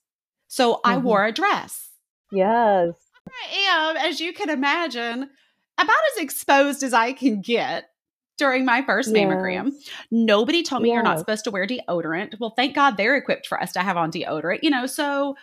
So 0.48 0.74
mm-hmm. 0.74 0.90
I 0.90 0.98
wore 0.98 1.24
a 1.24 1.32
dress. 1.32 1.90
Yes. 2.32 2.94
I 3.28 3.56
am, 3.70 3.96
as 3.96 4.20
you 4.20 4.32
can 4.32 4.50
imagine, 4.50 5.30
about 5.78 5.96
as 6.16 6.22
exposed 6.22 6.82
as 6.82 6.92
I 6.92 7.12
can 7.12 7.40
get 7.40 7.90
during 8.36 8.64
my 8.64 8.82
first 8.82 9.14
yes. 9.14 9.16
mammogram. 9.16 9.72
Nobody 10.10 10.62
told 10.62 10.82
me 10.82 10.88
yes. 10.88 10.94
you're 10.94 11.02
not 11.02 11.18
supposed 11.18 11.44
to 11.44 11.50
wear 11.50 11.66
deodorant. 11.66 12.38
Well, 12.40 12.52
thank 12.56 12.74
God 12.74 12.96
they're 12.96 13.16
equipped 13.16 13.46
for 13.46 13.60
us 13.60 13.72
to 13.72 13.80
have 13.80 13.96
on 13.96 14.10
deodorant, 14.10 14.60
you 14.62 14.70
know, 14.70 14.86
so 14.86 15.36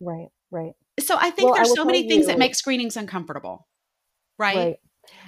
Right, 0.00 0.28
right. 0.50 0.72
So 1.00 1.16
I 1.18 1.30
think 1.30 1.50
well, 1.50 1.54
there's 1.56 1.72
I 1.72 1.74
so 1.74 1.84
many 1.84 2.02
you, 2.02 2.08
things 2.08 2.26
that 2.26 2.38
make 2.38 2.54
screenings 2.54 2.96
uncomfortable. 2.96 3.66
Right? 4.38 4.56
Right. 4.56 4.76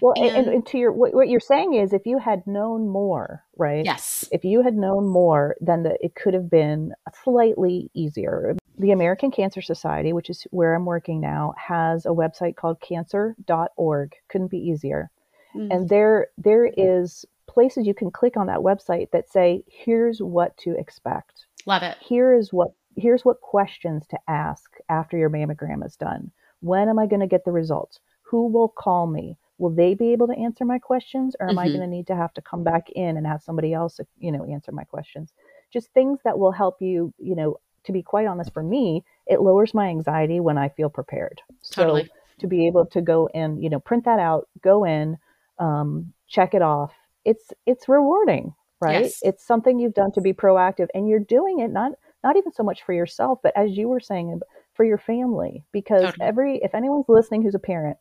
Well, 0.00 0.14
and, 0.16 0.36
and, 0.36 0.48
and 0.48 0.66
to 0.66 0.78
your 0.78 0.92
what, 0.92 1.14
what, 1.14 1.28
you're 1.28 1.40
saying 1.40 1.74
is 1.74 1.92
if 1.92 2.06
you 2.06 2.18
had 2.18 2.46
known 2.46 2.88
more, 2.88 3.44
right? 3.56 3.84
Yes. 3.84 4.28
If 4.32 4.44
you 4.44 4.62
had 4.62 4.74
known 4.74 5.06
more, 5.06 5.56
then 5.60 5.82
the, 5.82 5.96
it 6.04 6.14
could 6.14 6.34
have 6.34 6.50
been 6.50 6.92
slightly 7.24 7.90
easier 7.94 8.56
the 8.78 8.90
American 8.90 9.30
Cancer 9.30 9.62
Society, 9.62 10.12
which 10.12 10.30
is 10.30 10.46
where 10.50 10.74
I'm 10.74 10.84
working 10.84 11.20
now, 11.20 11.54
has 11.56 12.04
a 12.06 12.10
website 12.10 12.56
called 12.56 12.80
cancer.org. 12.80 14.14
Couldn't 14.28 14.50
be 14.50 14.58
easier. 14.58 15.10
Mm-hmm. 15.54 15.72
And 15.72 15.88
there 15.88 16.28
there 16.36 16.66
is 16.76 17.24
places 17.46 17.86
you 17.86 17.94
can 17.94 18.10
click 18.10 18.36
on 18.36 18.46
that 18.48 18.58
website 18.58 19.10
that 19.12 19.30
say, 19.30 19.62
here's 19.66 20.20
what 20.20 20.56
to 20.58 20.76
expect. 20.78 21.46
Love 21.64 21.82
it. 21.82 21.96
Here 22.00 22.34
is 22.34 22.52
what 22.52 22.72
here's 22.96 23.24
what 23.24 23.40
questions 23.40 24.06
to 24.08 24.18
ask 24.28 24.76
after 24.88 25.16
your 25.16 25.30
mammogram 25.30 25.84
is 25.84 25.96
done. 25.96 26.30
When 26.60 26.88
am 26.88 26.98
I 26.98 27.06
going 27.06 27.20
to 27.20 27.26
get 27.26 27.44
the 27.44 27.52
results? 27.52 28.00
Who 28.22 28.48
will 28.48 28.68
call 28.68 29.06
me? 29.06 29.38
Will 29.58 29.70
they 29.70 29.94
be 29.94 30.12
able 30.12 30.26
to 30.26 30.36
answer 30.36 30.64
my 30.64 30.78
questions 30.78 31.34
or 31.40 31.48
am 31.48 31.56
mm-hmm. 31.56 31.58
I 31.60 31.68
going 31.68 31.80
to 31.80 31.86
need 31.86 32.06
to 32.08 32.16
have 32.16 32.34
to 32.34 32.42
come 32.42 32.62
back 32.62 32.90
in 32.90 33.16
and 33.16 33.26
have 33.26 33.42
somebody 33.42 33.72
else, 33.72 34.00
you 34.18 34.30
know, 34.30 34.44
answer 34.44 34.72
my 34.72 34.84
questions? 34.84 35.32
Just 35.72 35.88
things 35.92 36.20
that 36.24 36.38
will 36.38 36.52
help 36.52 36.80
you, 36.80 37.12
you 37.18 37.34
know, 37.34 37.58
to 37.84 37.92
be 37.92 38.02
quite 38.02 38.26
honest, 38.26 38.52
for 38.52 38.62
me, 38.62 39.04
it 39.26 39.40
lowers 39.40 39.72
my 39.72 39.88
anxiety 39.88 40.40
when 40.40 40.58
I 40.58 40.68
feel 40.68 40.90
prepared. 40.90 41.40
Totally. 41.70 42.04
So 42.04 42.10
to 42.40 42.46
be 42.46 42.66
able 42.66 42.84
to 42.86 43.00
go 43.00 43.28
and 43.32 43.62
you 43.62 43.70
know 43.70 43.80
print 43.80 44.04
that 44.04 44.18
out, 44.18 44.48
go 44.62 44.84
in, 44.84 45.16
um, 45.58 46.12
check 46.28 46.52
it 46.54 46.62
off, 46.62 46.92
it's 47.24 47.52
it's 47.64 47.88
rewarding, 47.88 48.54
right? 48.80 49.04
Yes. 49.04 49.20
It's 49.22 49.46
something 49.46 49.78
you've 49.78 49.94
done 49.94 50.12
to 50.12 50.20
be 50.20 50.32
proactive, 50.32 50.88
and 50.94 51.08
you're 51.08 51.20
doing 51.20 51.60
it 51.60 51.70
not 51.70 51.92
not 52.22 52.36
even 52.36 52.52
so 52.52 52.62
much 52.62 52.82
for 52.82 52.92
yourself, 52.92 53.38
but 53.42 53.52
as 53.56 53.76
you 53.76 53.88
were 53.88 54.00
saying, 54.00 54.40
for 54.74 54.84
your 54.84 54.98
family. 54.98 55.64
Because 55.72 56.04
totally. 56.04 56.26
every 56.26 56.56
if 56.62 56.74
anyone's 56.74 57.06
listening 57.08 57.42
who's 57.42 57.54
a 57.54 57.60
parent, 57.60 57.96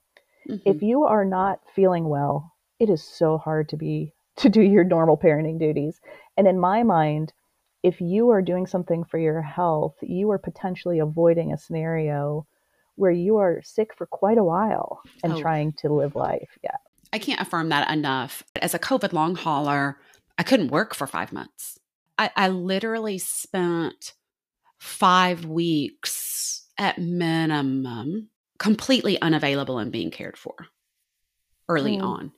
mm-hmm. 0.49 0.69
if 0.69 0.81
you 0.81 1.03
are 1.03 1.25
not 1.25 1.59
feeling 1.75 2.07
well, 2.07 2.53
it 2.79 2.89
is 2.89 3.03
so 3.03 3.37
hard 3.37 3.69
to 3.69 3.77
be 3.77 4.13
to 4.37 4.49
do 4.49 4.61
your 4.61 4.83
normal 4.83 5.17
parenting 5.17 5.59
duties. 5.59 5.99
And 6.37 6.47
in 6.47 6.59
my 6.59 6.83
mind, 6.83 7.31
if 7.83 8.01
you 8.01 8.31
are 8.31 8.41
doing 8.41 8.67
something 8.67 9.03
for 9.05 9.17
your 9.17 9.41
health, 9.41 9.95
you 10.01 10.31
are 10.31 10.39
potentially 10.39 10.99
avoiding 10.99 11.53
a 11.53 11.57
scenario 11.57 12.45
where 12.95 13.11
you 13.11 13.37
are 13.37 13.61
sick 13.63 13.93
for 13.95 14.05
quite 14.07 14.37
a 14.37 14.43
while 14.43 15.01
and 15.23 15.33
oh. 15.33 15.41
trying 15.41 15.73
to 15.73 15.93
live 15.93 16.15
life. 16.15 16.57
Yeah. 16.63 16.75
I 17.13 17.19
can't 17.19 17.39
affirm 17.39 17.69
that 17.69 17.89
enough. 17.91 18.43
As 18.61 18.73
a 18.73 18.79
COVID 18.79 19.13
long 19.13 19.35
hauler, 19.35 19.99
I 20.37 20.43
couldn't 20.43 20.71
work 20.71 20.95
for 20.95 21.07
five 21.07 21.31
months. 21.31 21.79
I, 22.17 22.31
I 22.35 22.47
literally 22.49 23.17
spent 23.17 24.13
five 24.79 25.45
weeks 25.45 26.65
at 26.77 26.97
minimum 26.97 28.29
completely 28.57 29.21
unavailable 29.21 29.77
and 29.77 29.91
being 29.91 30.11
cared 30.11 30.37
for 30.37 30.55
early 31.67 31.97
mm. 31.97 32.03
on. 32.03 32.31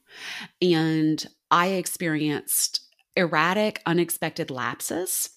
And 0.62 1.26
I 1.52 1.68
experienced 1.68 2.82
erratic, 3.16 3.82
unexpected 3.86 4.52
lapses 4.52 5.30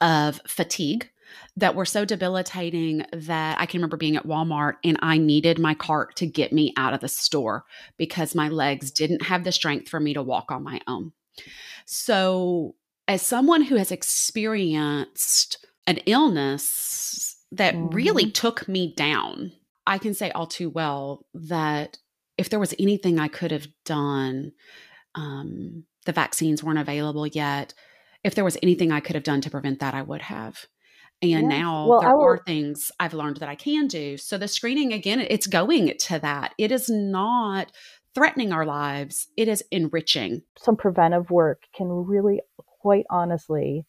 of 0.00 0.40
fatigue 0.46 1.08
that 1.56 1.74
were 1.74 1.86
so 1.86 2.04
debilitating 2.04 3.04
that 3.12 3.58
I 3.58 3.66
can 3.66 3.78
remember 3.78 3.96
being 3.96 4.16
at 4.16 4.26
Walmart 4.26 4.74
and 4.84 4.98
I 5.00 5.18
needed 5.18 5.58
my 5.58 5.74
cart 5.74 6.16
to 6.16 6.26
get 6.26 6.52
me 6.52 6.72
out 6.76 6.94
of 6.94 7.00
the 7.00 7.08
store 7.08 7.64
because 7.96 8.34
my 8.34 8.48
legs 8.48 8.90
didn't 8.90 9.22
have 9.22 9.44
the 9.44 9.52
strength 9.52 9.88
for 9.88 10.00
me 10.00 10.14
to 10.14 10.22
walk 10.22 10.50
on 10.50 10.62
my 10.62 10.80
own. 10.86 11.12
So, 11.86 12.74
as 13.08 13.22
someone 13.22 13.62
who 13.62 13.76
has 13.76 13.90
experienced 13.90 15.64
an 15.86 15.96
illness 16.06 17.36
that 17.50 17.74
mm-hmm. 17.74 17.94
really 17.94 18.30
took 18.30 18.68
me 18.68 18.94
down, 18.94 19.52
I 19.86 19.98
can 19.98 20.14
say 20.14 20.30
all 20.30 20.46
too 20.46 20.70
well 20.70 21.26
that 21.34 21.98
if 22.38 22.48
there 22.48 22.60
was 22.60 22.74
anything 22.78 23.18
I 23.18 23.28
could 23.28 23.50
have 23.50 23.66
done, 23.84 24.52
um, 25.14 25.84
the 26.06 26.12
vaccines 26.12 26.62
weren't 26.62 26.78
available 26.78 27.26
yet 27.26 27.74
if 28.24 28.34
there 28.34 28.44
was 28.44 28.56
anything 28.62 28.92
I 28.92 29.00
could 29.00 29.16
have 29.16 29.24
done 29.24 29.40
to 29.42 29.50
prevent 29.50 29.80
that, 29.80 29.94
I 29.94 30.02
would 30.02 30.22
have. 30.22 30.66
And 31.20 31.30
yes. 31.30 31.42
now 31.44 31.86
well, 31.86 32.00
there 32.00 32.16
will, 32.16 32.24
are 32.24 32.42
things 32.44 32.90
I've 32.98 33.14
learned 33.14 33.38
that 33.38 33.48
I 33.48 33.54
can 33.54 33.86
do. 33.86 34.16
So 34.16 34.38
the 34.38 34.48
screening, 34.48 34.92
again, 34.92 35.20
it's 35.20 35.46
going 35.46 35.92
to 35.96 36.18
that. 36.18 36.52
It 36.58 36.72
is 36.72 36.88
not 36.88 37.70
threatening 38.14 38.52
our 38.52 38.66
lives, 38.66 39.28
it 39.36 39.48
is 39.48 39.64
enriching. 39.70 40.42
Some 40.58 40.76
preventive 40.76 41.30
work 41.30 41.62
can 41.74 41.88
really, 41.88 42.42
quite 42.80 43.06
honestly, 43.08 43.86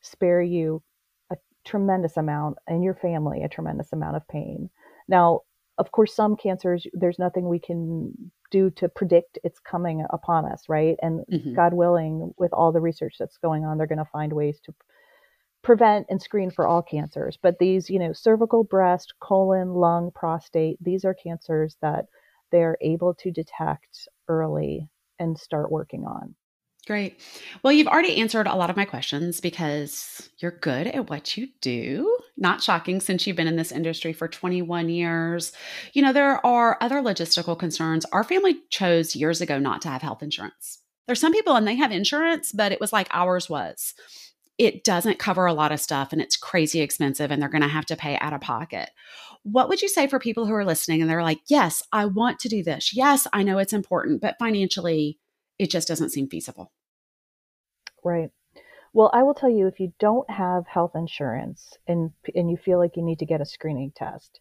spare 0.00 0.42
you 0.42 0.82
a 1.30 1.36
tremendous 1.64 2.16
amount 2.16 2.56
and 2.66 2.82
your 2.82 2.94
family 2.94 3.42
a 3.44 3.48
tremendous 3.48 3.92
amount 3.92 4.16
of 4.16 4.26
pain. 4.26 4.70
Now, 5.08 5.40
of 5.78 5.92
course, 5.92 6.14
some 6.14 6.36
cancers, 6.36 6.86
there's 6.92 7.18
nothing 7.18 7.48
we 7.48 7.60
can 7.60 8.30
do 8.50 8.70
to 8.70 8.88
predict 8.88 9.38
it's 9.44 9.60
coming 9.60 10.04
upon 10.10 10.44
us, 10.44 10.64
right? 10.68 10.96
And 11.02 11.20
mm-hmm. 11.30 11.54
God 11.54 11.74
willing, 11.74 12.34
with 12.38 12.52
all 12.52 12.72
the 12.72 12.80
research 12.80 13.16
that's 13.18 13.36
going 13.38 13.64
on, 13.64 13.78
they're 13.78 13.86
going 13.86 13.98
to 13.98 14.04
find 14.12 14.32
ways 14.32 14.60
to 14.64 14.74
prevent 15.62 16.06
and 16.08 16.20
screen 16.20 16.50
for 16.50 16.66
all 16.66 16.82
cancers. 16.82 17.38
But 17.40 17.58
these, 17.58 17.90
you 17.90 17.98
know, 17.98 18.12
cervical, 18.12 18.64
breast, 18.64 19.14
colon, 19.20 19.74
lung, 19.74 20.10
prostate, 20.14 20.82
these 20.82 21.04
are 21.04 21.14
cancers 21.14 21.76
that 21.82 22.06
they're 22.50 22.78
able 22.80 23.14
to 23.14 23.30
detect 23.30 24.08
early 24.28 24.88
and 25.18 25.38
start 25.38 25.70
working 25.70 26.04
on. 26.04 26.34
Great. 26.88 27.20
Well, 27.62 27.74
you've 27.74 27.86
already 27.86 28.16
answered 28.16 28.46
a 28.46 28.56
lot 28.56 28.70
of 28.70 28.76
my 28.76 28.86
questions 28.86 29.42
because 29.42 30.30
you're 30.38 30.52
good 30.52 30.86
at 30.86 31.10
what 31.10 31.36
you 31.36 31.48
do. 31.60 32.18
Not 32.38 32.62
shocking 32.62 33.02
since 33.02 33.26
you've 33.26 33.36
been 33.36 33.46
in 33.46 33.56
this 33.56 33.72
industry 33.72 34.14
for 34.14 34.26
21 34.26 34.88
years. 34.88 35.52
You 35.92 36.00
know, 36.00 36.14
there 36.14 36.44
are 36.46 36.78
other 36.80 37.02
logistical 37.02 37.58
concerns. 37.58 38.06
Our 38.06 38.24
family 38.24 38.60
chose 38.70 39.14
years 39.14 39.42
ago 39.42 39.58
not 39.58 39.82
to 39.82 39.90
have 39.90 40.00
health 40.00 40.22
insurance. 40.22 40.78
There's 41.06 41.20
some 41.20 41.34
people 41.34 41.56
and 41.56 41.68
they 41.68 41.74
have 41.74 41.92
insurance, 41.92 42.52
but 42.52 42.72
it 42.72 42.80
was 42.80 42.90
like 42.90 43.08
ours 43.10 43.50
was. 43.50 43.92
It 44.56 44.82
doesn't 44.82 45.18
cover 45.18 45.44
a 45.44 45.52
lot 45.52 45.72
of 45.72 45.80
stuff 45.80 46.14
and 46.14 46.22
it's 46.22 46.38
crazy 46.38 46.80
expensive 46.80 47.30
and 47.30 47.42
they're 47.42 47.50
going 47.50 47.60
to 47.60 47.68
have 47.68 47.86
to 47.86 47.96
pay 47.96 48.16
out 48.16 48.32
of 48.32 48.40
pocket. 48.40 48.88
What 49.42 49.68
would 49.68 49.82
you 49.82 49.88
say 49.90 50.06
for 50.06 50.18
people 50.18 50.46
who 50.46 50.54
are 50.54 50.64
listening 50.64 51.02
and 51.02 51.10
they're 51.10 51.22
like, 51.22 51.40
yes, 51.48 51.82
I 51.92 52.06
want 52.06 52.38
to 52.38 52.48
do 52.48 52.62
this. 52.62 52.96
Yes, 52.96 53.26
I 53.34 53.42
know 53.42 53.58
it's 53.58 53.74
important, 53.74 54.22
but 54.22 54.36
financially, 54.38 55.18
it 55.58 55.70
just 55.70 55.88
doesn't 55.88 56.10
seem 56.10 56.28
feasible. 56.28 56.72
Right. 58.04 58.30
Well, 58.92 59.10
I 59.12 59.22
will 59.22 59.34
tell 59.34 59.50
you 59.50 59.66
if 59.66 59.80
you 59.80 59.92
don't 59.98 60.28
have 60.30 60.66
health 60.66 60.92
insurance 60.94 61.76
and 61.86 62.12
and 62.34 62.50
you 62.50 62.56
feel 62.56 62.78
like 62.78 62.96
you 62.96 63.02
need 63.02 63.18
to 63.18 63.26
get 63.26 63.40
a 63.40 63.46
screening 63.46 63.92
test, 63.94 64.40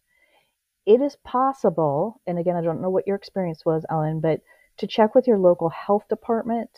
it 0.85 1.01
is 1.01 1.17
possible, 1.17 2.21
and 2.25 2.39
again, 2.39 2.55
I 2.55 2.61
don't 2.61 2.81
know 2.81 2.89
what 2.89 3.07
your 3.07 3.17
experience 3.17 3.65
was, 3.65 3.85
Ellen, 3.89 4.21
but 4.21 4.41
to 4.77 4.87
check 4.87 5.15
with 5.15 5.27
your 5.27 5.37
local 5.37 5.69
health 5.69 6.07
department 6.07 6.69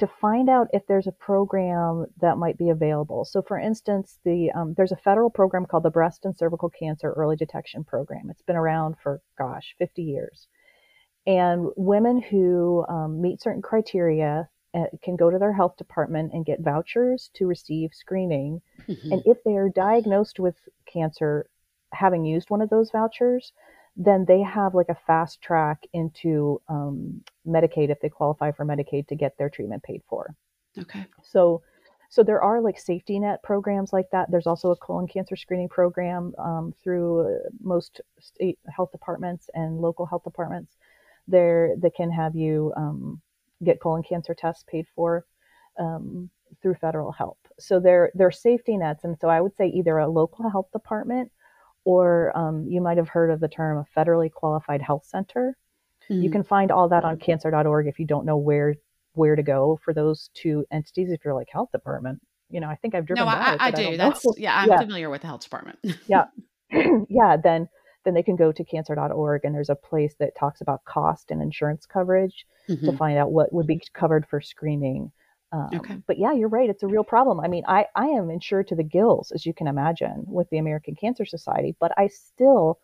to 0.00 0.06
find 0.06 0.48
out 0.48 0.68
if 0.72 0.86
there's 0.86 1.06
a 1.06 1.12
program 1.12 2.06
that 2.20 2.38
might 2.38 2.56
be 2.56 2.70
available. 2.70 3.24
So, 3.24 3.42
for 3.42 3.58
instance, 3.58 4.18
the 4.24 4.50
um, 4.52 4.74
there's 4.74 4.92
a 4.92 4.96
federal 4.96 5.30
program 5.30 5.66
called 5.66 5.82
the 5.82 5.90
Breast 5.90 6.24
and 6.24 6.36
Cervical 6.36 6.70
Cancer 6.70 7.12
Early 7.12 7.36
Detection 7.36 7.84
Program. 7.84 8.30
It's 8.30 8.42
been 8.42 8.56
around 8.56 8.96
for 9.02 9.20
gosh, 9.38 9.74
50 9.78 10.02
years, 10.02 10.48
and 11.26 11.70
women 11.76 12.20
who 12.20 12.84
um, 12.88 13.20
meet 13.20 13.42
certain 13.42 13.62
criteria 13.62 14.48
uh, 14.74 14.84
can 15.02 15.16
go 15.16 15.30
to 15.30 15.38
their 15.38 15.52
health 15.52 15.76
department 15.76 16.32
and 16.32 16.46
get 16.46 16.60
vouchers 16.60 17.30
to 17.34 17.46
receive 17.46 17.90
screening. 17.92 18.60
Mm-hmm. 18.88 19.12
And 19.12 19.22
if 19.26 19.42
they 19.44 19.56
are 19.56 19.68
diagnosed 19.68 20.38
with 20.38 20.54
cancer, 20.86 21.48
having 21.92 22.24
used 22.24 22.50
one 22.50 22.62
of 22.62 22.70
those 22.70 22.90
vouchers, 22.90 23.52
then 23.96 24.24
they 24.26 24.40
have 24.40 24.74
like 24.74 24.88
a 24.88 24.96
fast 25.06 25.42
track 25.42 25.82
into 25.92 26.60
um, 26.68 27.20
Medicaid 27.46 27.90
if 27.90 28.00
they 28.00 28.08
qualify 28.08 28.52
for 28.52 28.64
Medicaid 28.64 29.08
to 29.08 29.16
get 29.16 29.36
their 29.36 29.50
treatment 29.50 29.82
paid 29.82 30.02
for. 30.08 30.34
Okay. 30.78 31.04
So, 31.22 31.62
so 32.08 32.22
there 32.22 32.40
are 32.40 32.60
like 32.60 32.78
safety 32.78 33.18
net 33.18 33.42
programs 33.42 33.92
like 33.92 34.08
that. 34.12 34.30
There's 34.30 34.46
also 34.46 34.70
a 34.70 34.76
colon 34.76 35.08
cancer 35.08 35.36
screening 35.36 35.68
program 35.68 36.32
um, 36.38 36.72
through 36.82 37.20
uh, 37.20 37.38
most 37.60 38.00
state 38.20 38.58
health 38.74 38.92
departments 38.92 39.50
and 39.52 39.80
local 39.80 40.06
health 40.06 40.24
departments 40.24 40.76
there 41.30 41.74
that 41.78 41.94
can 41.94 42.10
have 42.10 42.34
you 42.34 42.72
um, 42.76 43.20
get 43.64 43.80
colon 43.80 44.02
cancer 44.02 44.34
tests 44.34 44.64
paid 44.68 44.86
for 44.94 45.24
um, 45.78 46.30
through 46.62 46.74
federal 46.74 47.12
help. 47.12 47.38
So 47.58 47.80
there 47.80 48.10
are 48.18 48.30
safety 48.30 48.76
nets. 48.76 49.04
And 49.04 49.16
so 49.20 49.28
I 49.28 49.40
would 49.40 49.56
say 49.56 49.68
either 49.68 49.98
a 49.98 50.08
local 50.08 50.48
health 50.48 50.70
department 50.72 51.30
or 51.84 52.36
um, 52.36 52.66
you 52.68 52.80
might 52.80 52.98
have 52.98 53.08
heard 53.08 53.30
of 53.30 53.40
the 53.40 53.48
term 53.48 53.78
a 53.78 53.98
federally 53.98 54.30
qualified 54.30 54.82
health 54.82 55.04
center. 55.06 55.56
Mm-hmm. 56.10 56.22
You 56.22 56.30
can 56.30 56.44
find 56.44 56.70
all 56.70 56.88
that 56.88 57.04
on 57.04 57.18
cancer.org 57.18 57.86
if 57.86 57.98
you 57.98 58.06
don't 58.06 58.26
know 58.26 58.36
where 58.36 58.74
where 59.14 59.34
to 59.34 59.42
go 59.42 59.78
for 59.84 59.92
those 59.92 60.30
two 60.34 60.64
entities. 60.70 61.10
If 61.10 61.24
you're 61.24 61.34
like 61.34 61.48
health 61.50 61.70
department, 61.72 62.20
you 62.48 62.60
know, 62.60 62.68
I 62.68 62.76
think 62.76 62.94
I've 62.94 63.06
driven. 63.06 63.24
No, 63.24 63.30
I, 63.30 63.56
I, 63.58 63.70
do. 63.70 63.88
I 63.88 63.96
That's 63.96 64.24
know. 64.24 64.34
yeah, 64.36 64.56
I'm 64.56 64.68
yeah. 64.68 64.80
familiar 64.80 65.10
with 65.10 65.22
the 65.22 65.28
health 65.28 65.42
department. 65.42 65.78
yeah, 66.06 66.26
yeah. 67.08 67.36
Then 67.42 67.68
then 68.04 68.14
they 68.14 68.22
can 68.22 68.36
go 68.36 68.52
to 68.52 68.64
cancer.org 68.64 69.44
and 69.44 69.54
there's 69.54 69.70
a 69.70 69.74
place 69.74 70.14
that 70.18 70.36
talks 70.36 70.60
about 70.60 70.84
cost 70.84 71.30
and 71.30 71.42
insurance 71.42 71.86
coverage 71.86 72.46
mm-hmm. 72.68 72.86
to 72.86 72.96
find 72.96 73.18
out 73.18 73.32
what 73.32 73.52
would 73.52 73.66
be 73.66 73.80
covered 73.94 74.26
for 74.26 74.40
screening. 74.40 75.12
Um, 75.52 75.68
okay. 75.74 75.98
But 76.06 76.18
yeah, 76.18 76.32
you're 76.32 76.48
right. 76.48 76.70
It's 76.70 76.84
a 76.84 76.88
real 76.88 77.04
problem. 77.04 77.40
I 77.40 77.48
mean, 77.48 77.64
I, 77.66 77.86
I 77.96 78.06
am 78.06 78.30
insured 78.30 78.68
to 78.68 78.76
the 78.76 78.84
gills, 78.84 79.32
as 79.32 79.44
you 79.44 79.52
can 79.52 79.66
imagine, 79.66 80.24
with 80.26 80.48
the 80.50 80.58
American 80.58 80.94
Cancer 80.94 81.26
Society, 81.26 81.76
but 81.80 81.92
I 81.98 82.06
still 82.06 82.78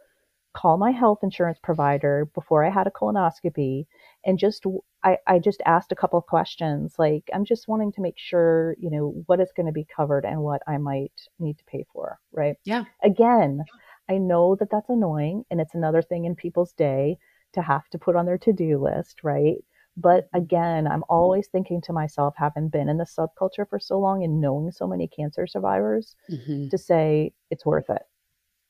call 0.56 0.78
my 0.78 0.90
health 0.90 1.18
insurance 1.22 1.58
provider 1.62 2.28
before 2.34 2.64
I 2.64 2.70
had 2.70 2.86
a 2.86 2.90
colonoscopy 2.90 3.84
and 4.24 4.38
just 4.38 4.64
I, 5.04 5.18
I 5.26 5.38
just 5.38 5.60
asked 5.66 5.92
a 5.92 5.94
couple 5.94 6.18
of 6.18 6.26
questions 6.26 6.94
like 6.98 7.24
I'm 7.32 7.44
just 7.44 7.68
wanting 7.68 7.92
to 7.92 8.00
make 8.00 8.16
sure, 8.16 8.74
you 8.80 8.90
know, 8.90 9.22
what 9.26 9.38
is 9.38 9.52
going 9.54 9.66
to 9.66 9.72
be 9.72 9.86
covered 9.94 10.24
and 10.24 10.40
what 10.40 10.62
I 10.66 10.78
might 10.78 11.12
need 11.38 11.58
to 11.58 11.64
pay 11.64 11.84
for, 11.92 12.18
right? 12.32 12.56
Yeah. 12.64 12.84
Again, 13.04 13.62
I 14.08 14.18
know 14.18 14.56
that 14.56 14.70
that's 14.70 14.88
annoying 14.88 15.44
and 15.50 15.60
it's 15.60 15.74
another 15.74 16.02
thing 16.02 16.24
in 16.24 16.34
people's 16.34 16.72
day 16.72 17.18
to 17.54 17.62
have 17.62 17.88
to 17.90 17.98
put 17.98 18.16
on 18.16 18.26
their 18.26 18.38
to-do 18.38 18.78
list, 18.78 19.20
right? 19.22 19.56
But 19.96 20.28
again, 20.34 20.86
I'm 20.86 21.04
always 21.08 21.48
thinking 21.48 21.80
to 21.82 21.92
myself, 21.92 22.34
having 22.36 22.68
been 22.68 22.88
in 22.88 22.98
the 22.98 23.04
subculture 23.04 23.68
for 23.68 23.78
so 23.78 23.98
long 23.98 24.22
and 24.22 24.40
knowing 24.40 24.70
so 24.70 24.86
many 24.86 25.08
cancer 25.08 25.46
survivors, 25.46 26.14
mm-hmm. 26.30 26.68
to 26.68 26.76
say 26.78 27.32
it's 27.50 27.64
worth 27.64 27.88
it. 27.88 28.02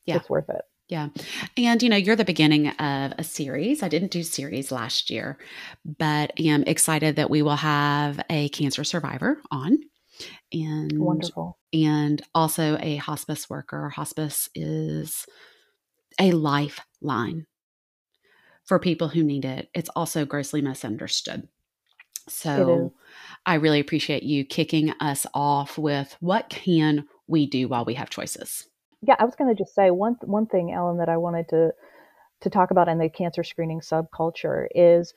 Yeah. 0.04 0.16
It's 0.16 0.30
worth 0.30 0.48
it. 0.48 0.62
Yeah. 0.88 1.08
And, 1.56 1.82
you 1.82 1.88
know, 1.88 1.96
you're 1.96 2.14
the 2.14 2.24
beginning 2.24 2.68
of 2.68 3.12
a 3.18 3.24
series. 3.24 3.82
I 3.82 3.88
didn't 3.88 4.12
do 4.12 4.22
series 4.22 4.70
last 4.70 5.10
year, 5.10 5.36
but 5.84 6.32
I 6.38 6.42
am 6.42 6.62
excited 6.62 7.16
that 7.16 7.28
we 7.28 7.42
will 7.42 7.56
have 7.56 8.20
a 8.30 8.48
cancer 8.50 8.84
survivor 8.84 9.42
on 9.50 9.80
and 10.52 10.98
wonderful. 10.98 11.58
And 11.72 12.22
also 12.34 12.78
a 12.80 12.96
hospice 12.96 13.50
worker. 13.50 13.90
Hospice 13.90 14.48
is 14.54 15.26
a 16.18 16.32
lifeline 16.32 17.46
for 18.64 18.78
people 18.78 19.08
who 19.08 19.22
need 19.22 19.44
it. 19.44 19.68
It's 19.74 19.90
also 19.90 20.24
grossly 20.24 20.60
misunderstood. 20.60 21.48
So 22.28 22.92
I 23.44 23.54
really 23.54 23.80
appreciate 23.80 24.24
you 24.24 24.44
kicking 24.44 24.90
us 25.00 25.26
off 25.32 25.78
with 25.78 26.16
what 26.20 26.48
can 26.48 27.06
we 27.28 27.46
do 27.46 27.68
while 27.68 27.84
we 27.84 27.94
have 27.94 28.10
choices? 28.10 28.66
Yeah, 29.02 29.14
I 29.18 29.24
was 29.24 29.36
going 29.36 29.54
to 29.54 29.62
just 29.62 29.74
say 29.74 29.90
one 29.90 30.16
one 30.22 30.46
thing, 30.46 30.72
Ellen, 30.72 30.98
that 30.98 31.08
I 31.08 31.16
wanted 31.18 31.48
to 31.50 31.72
to 32.40 32.50
talk 32.50 32.70
about 32.70 32.88
in 32.88 32.98
the 32.98 33.08
cancer 33.08 33.44
screening 33.44 33.80
subculture 33.80 34.66
is 34.74 35.14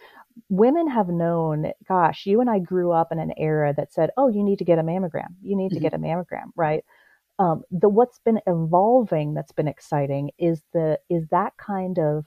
women 0.50 0.90
have 0.90 1.10
known, 1.10 1.72
gosh, 1.88 2.26
you 2.26 2.42
and 2.42 2.50
I 2.50 2.60
grew 2.60 2.92
up 2.92 3.12
in 3.12 3.20
an 3.20 3.34
era 3.38 3.74
that 3.76 3.94
said, 3.94 4.12
oh, 4.18 4.28
you 4.28 4.44
need 4.44 4.60
to 4.60 4.66
get 4.66 4.80
a 4.80 4.84
mammogram. 4.84 5.36
You 5.42 5.56
need 5.56 5.72
mm-hmm. 5.72 5.76
to 5.76 5.82
get 5.82 5.94
a 5.94 5.98
mammogram, 5.98 6.52
right? 6.56 6.84
Um, 7.38 7.63
the 7.72 7.89
what's 7.89 8.20
been 8.20 8.42
evolving 8.48 9.34
that's 9.34 9.54
been 9.54 9.68
exciting 9.68 10.32
is 10.38 10.62
the 10.74 11.00
is 11.10 11.26
that 11.32 11.54
kind 11.58 11.98
of 11.98 12.26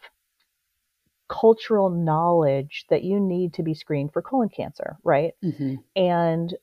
cultural 1.28 1.90
knowledge 1.90 2.84
that 2.90 3.04
you 3.04 3.20
need 3.20 3.54
to 3.54 3.62
be 3.62 3.74
screened 3.74 4.12
for 4.12 4.22
colon 4.22 4.48
cancer, 4.48 4.96
right? 5.02 5.32
Mm-hmm. 5.44 5.76
And 5.96 6.54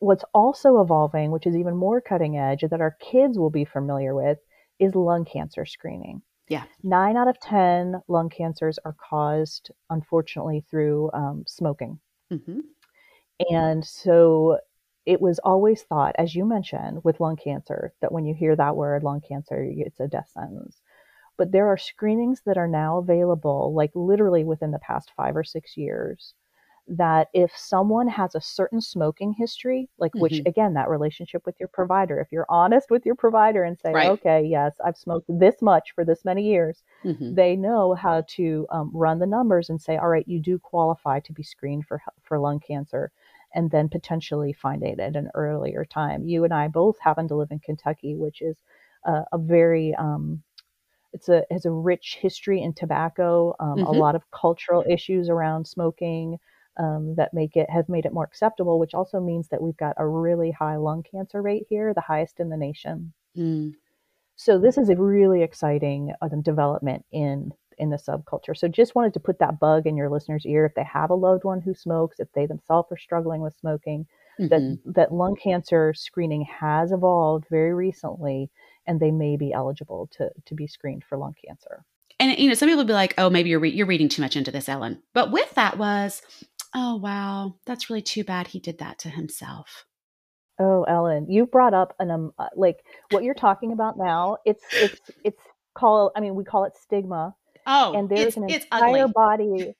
what's 0.00 0.24
also 0.34 0.80
evolving, 0.80 1.30
which 1.30 1.46
is 1.46 1.56
even 1.56 1.76
more 1.76 2.00
cutting 2.00 2.36
edge, 2.36 2.64
that 2.68 2.80
our 2.80 2.96
kids 3.00 3.38
will 3.38 3.50
be 3.50 3.64
familiar 3.64 4.14
with, 4.14 4.38
is 4.78 4.94
lung 4.94 5.24
cancer 5.24 5.64
screening. 5.64 6.22
Yeah. 6.48 6.64
Nine 6.82 7.16
out 7.16 7.28
of 7.28 7.40
10 7.40 8.02
lung 8.08 8.28
cancers 8.28 8.78
are 8.84 8.94
caused, 8.98 9.70
unfortunately, 9.90 10.64
through 10.70 11.10
um, 11.12 11.44
smoking. 11.46 11.98
Mm-hmm. 12.32 12.60
And 13.50 13.84
so 13.84 14.58
it 15.04 15.20
was 15.20 15.38
always 15.40 15.82
thought, 15.82 16.14
as 16.18 16.34
you 16.34 16.44
mentioned, 16.44 17.02
with 17.04 17.20
lung 17.20 17.36
cancer, 17.36 17.92
that 18.00 18.12
when 18.12 18.24
you 18.24 18.34
hear 18.34 18.56
that 18.56 18.76
word, 18.76 19.02
lung 19.02 19.20
cancer, 19.20 19.64
it's 19.68 20.00
a 20.00 20.08
death 20.08 20.30
sentence. 20.32 20.80
But 21.36 21.52
there 21.52 21.68
are 21.68 21.76
screenings 21.76 22.42
that 22.46 22.56
are 22.56 22.68
now 22.68 22.98
available, 22.98 23.74
like 23.74 23.90
literally 23.94 24.42
within 24.44 24.70
the 24.70 24.78
past 24.78 25.12
five 25.16 25.36
or 25.36 25.44
six 25.44 25.76
years, 25.76 26.34
that 26.88 27.28
if 27.32 27.52
someone 27.56 28.06
has 28.08 28.34
a 28.34 28.40
certain 28.40 28.80
smoking 28.80 29.32
history, 29.32 29.88
like 29.98 30.12
mm-hmm. 30.12 30.20
which 30.20 30.40
again, 30.46 30.74
that 30.74 30.88
relationship 30.88 31.44
with 31.44 31.56
your 31.58 31.68
provider, 31.68 32.20
if 32.20 32.30
you're 32.30 32.46
honest 32.48 32.90
with 32.90 33.04
your 33.04 33.14
provider 33.14 33.64
and 33.64 33.78
say, 33.78 33.92
right. 33.92 34.10
okay, 34.10 34.42
yes, 34.44 34.76
I've 34.84 34.96
smoked 34.96 35.26
this 35.28 35.60
much 35.60 35.92
for 35.94 36.04
this 36.04 36.24
many 36.24 36.42
years, 36.42 36.84
mm-hmm. 37.04 37.34
they 37.34 37.56
know 37.56 37.94
how 37.94 38.24
to 38.28 38.66
um, 38.70 38.90
run 38.94 39.18
the 39.18 39.26
numbers 39.26 39.68
and 39.70 39.80
say, 39.80 39.96
all 39.96 40.08
right, 40.08 40.26
you 40.28 40.40
do 40.40 40.58
qualify 40.58 41.20
to 41.20 41.32
be 41.32 41.42
screened 41.42 41.86
for 41.86 42.00
for 42.22 42.38
lung 42.38 42.60
cancer, 42.60 43.10
and 43.54 43.70
then 43.70 43.88
potentially 43.88 44.52
find 44.52 44.82
it 44.82 45.00
at 45.00 45.16
an 45.16 45.30
earlier 45.34 45.84
time. 45.84 46.24
You 46.24 46.44
and 46.44 46.54
I 46.54 46.68
both 46.68 46.98
happen 47.00 47.26
to 47.28 47.36
live 47.36 47.50
in 47.50 47.58
Kentucky, 47.58 48.14
which 48.14 48.42
is 48.42 48.56
uh, 49.04 49.22
a 49.32 49.38
very 49.38 49.94
um, 49.96 50.42
it's 51.12 51.28
a 51.28 51.42
has 51.50 51.64
a 51.64 51.70
rich 51.70 52.18
history 52.20 52.62
in 52.62 52.74
tobacco, 52.74 53.54
um, 53.58 53.78
mm-hmm. 53.78 53.86
a 53.86 53.92
lot 53.92 54.14
of 54.14 54.30
cultural 54.30 54.84
issues 54.88 55.28
around 55.28 55.66
smoking 55.66 56.38
um, 56.78 57.14
that 57.16 57.34
make 57.34 57.56
it 57.56 57.68
have 57.70 57.88
made 57.88 58.06
it 58.06 58.12
more 58.12 58.24
acceptable, 58.24 58.78
which 58.78 58.94
also 58.94 59.20
means 59.20 59.48
that 59.48 59.62
we've 59.62 59.76
got 59.76 59.94
a 59.98 60.06
really 60.06 60.50
high 60.50 60.76
lung 60.76 61.02
cancer 61.02 61.42
rate 61.42 61.66
here, 61.68 61.94
the 61.94 62.00
highest 62.00 62.40
in 62.40 62.48
the 62.48 62.56
nation. 62.56 63.12
Mm. 63.36 63.74
So 64.36 64.58
this 64.58 64.76
is 64.76 64.90
a 64.90 64.96
really 64.96 65.42
exciting 65.42 66.12
uh, 66.20 66.28
development 66.42 67.04
in 67.10 67.52
in 67.78 67.90
the 67.90 67.96
subculture. 67.96 68.56
So 68.56 68.68
just 68.68 68.94
wanted 68.94 69.14
to 69.14 69.20
put 69.20 69.38
that 69.38 69.60
bug 69.60 69.86
in 69.86 69.96
your 69.96 70.08
listeners' 70.08 70.46
ear 70.46 70.64
if 70.64 70.74
they 70.74 70.84
have 70.84 71.10
a 71.10 71.14
loved 71.14 71.44
one 71.44 71.60
who 71.60 71.74
smokes, 71.74 72.18
if 72.18 72.28
they 72.32 72.46
themselves 72.46 72.90
are 72.90 72.98
struggling 72.98 73.42
with 73.42 73.56
smoking, 73.58 74.06
mm-hmm. 74.40 74.48
that 74.48 74.78
that 74.94 75.12
lung 75.12 75.36
cancer 75.36 75.92
screening 75.94 76.42
has 76.42 76.92
evolved 76.92 77.46
very 77.50 77.74
recently 77.74 78.50
and 78.86 79.00
they 79.00 79.10
may 79.10 79.36
be 79.36 79.52
eligible 79.52 80.08
to, 80.12 80.30
to 80.44 80.54
be 80.54 80.66
screened 80.66 81.04
for 81.04 81.18
lung 81.18 81.34
cancer. 81.44 81.84
And 82.18 82.38
you 82.38 82.48
know, 82.48 82.54
some 82.54 82.68
people 82.68 82.78
will 82.78 82.86
be 82.86 82.92
like, 82.94 83.14
"Oh, 83.18 83.28
maybe 83.28 83.50
you're 83.50 83.60
re- 83.60 83.70
you're 83.70 83.86
reading 83.86 84.08
too 84.08 84.22
much 84.22 84.36
into 84.36 84.50
this, 84.50 84.68
Ellen." 84.68 85.02
But 85.12 85.30
with 85.30 85.54
that 85.54 85.76
was, 85.76 86.22
"Oh, 86.76 86.96
wow, 86.96 87.56
that's 87.66 87.90
really 87.90 88.02
too 88.02 88.22
bad 88.22 88.48
he 88.48 88.60
did 88.60 88.78
that 88.78 88.98
to 89.00 89.08
himself." 89.08 89.86
Oh, 90.58 90.84
Ellen, 90.84 91.26
you 91.28 91.46
brought 91.46 91.74
up 91.74 91.94
an 91.98 92.10
um, 92.10 92.32
uh, 92.38 92.48
like 92.54 92.84
what 93.10 93.24
you're 93.24 93.34
talking 93.34 93.72
about 93.72 93.98
now. 93.98 94.38
It's 94.44 94.64
it's 94.72 95.00
it's 95.24 95.42
called. 95.74 96.12
I 96.16 96.20
mean, 96.20 96.34
we 96.34 96.44
call 96.44 96.64
it 96.64 96.76
stigma. 96.76 97.34
Oh, 97.66 97.94
and 97.94 98.08
there's 98.08 98.36
an 98.36 98.48
entire 98.48 99.08
body. 99.08 99.74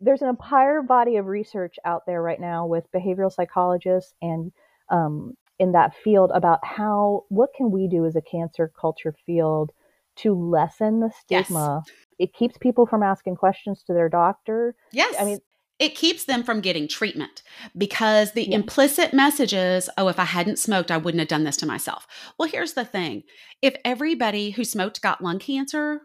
There's 0.00 0.22
an 0.22 0.28
entire 0.28 0.82
body 0.82 1.16
of 1.16 1.26
research 1.26 1.76
out 1.84 2.02
there 2.06 2.22
right 2.22 2.40
now 2.40 2.66
with 2.66 2.90
behavioral 2.92 3.32
psychologists 3.32 4.14
and 4.20 4.52
um, 4.88 5.36
in 5.58 5.72
that 5.72 5.94
field 6.02 6.32
about 6.34 6.58
how 6.64 7.24
what 7.28 7.50
can 7.56 7.70
we 7.70 7.86
do 7.86 8.04
as 8.04 8.16
a 8.16 8.22
cancer 8.22 8.72
culture 8.80 9.14
field 9.26 9.70
to 10.16 10.34
lessen 10.34 11.00
the 11.00 11.10
stigma. 11.20 11.82
Yes. 11.86 11.96
It 12.18 12.34
keeps 12.34 12.58
people 12.58 12.86
from 12.86 13.02
asking 13.02 13.36
questions 13.36 13.82
to 13.84 13.92
their 13.92 14.08
doctor. 14.08 14.74
Yes. 14.92 15.14
I 15.18 15.24
mean, 15.24 15.38
it 15.78 15.94
keeps 15.94 16.24
them 16.24 16.42
from 16.42 16.60
getting 16.60 16.86
treatment 16.86 17.42
because 17.76 18.32
the 18.32 18.52
implicit 18.52 19.12
message 19.12 19.52
is, 19.52 19.90
oh, 19.98 20.08
if 20.08 20.18
I 20.18 20.24
hadn't 20.24 20.58
smoked, 20.58 20.90
I 20.90 20.96
wouldn't 20.96 21.20
have 21.20 21.28
done 21.28 21.44
this 21.44 21.56
to 21.58 21.66
myself. 21.66 22.06
Well, 22.38 22.48
here's 22.48 22.74
the 22.74 22.84
thing 22.84 23.24
if 23.62 23.74
everybody 23.84 24.50
who 24.50 24.64
smoked 24.64 25.02
got 25.02 25.22
lung 25.22 25.38
cancer, 25.38 26.02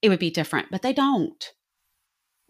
it 0.00 0.08
would 0.08 0.18
be 0.18 0.30
different, 0.30 0.68
but 0.70 0.82
they 0.82 0.92
don't. 0.92 1.52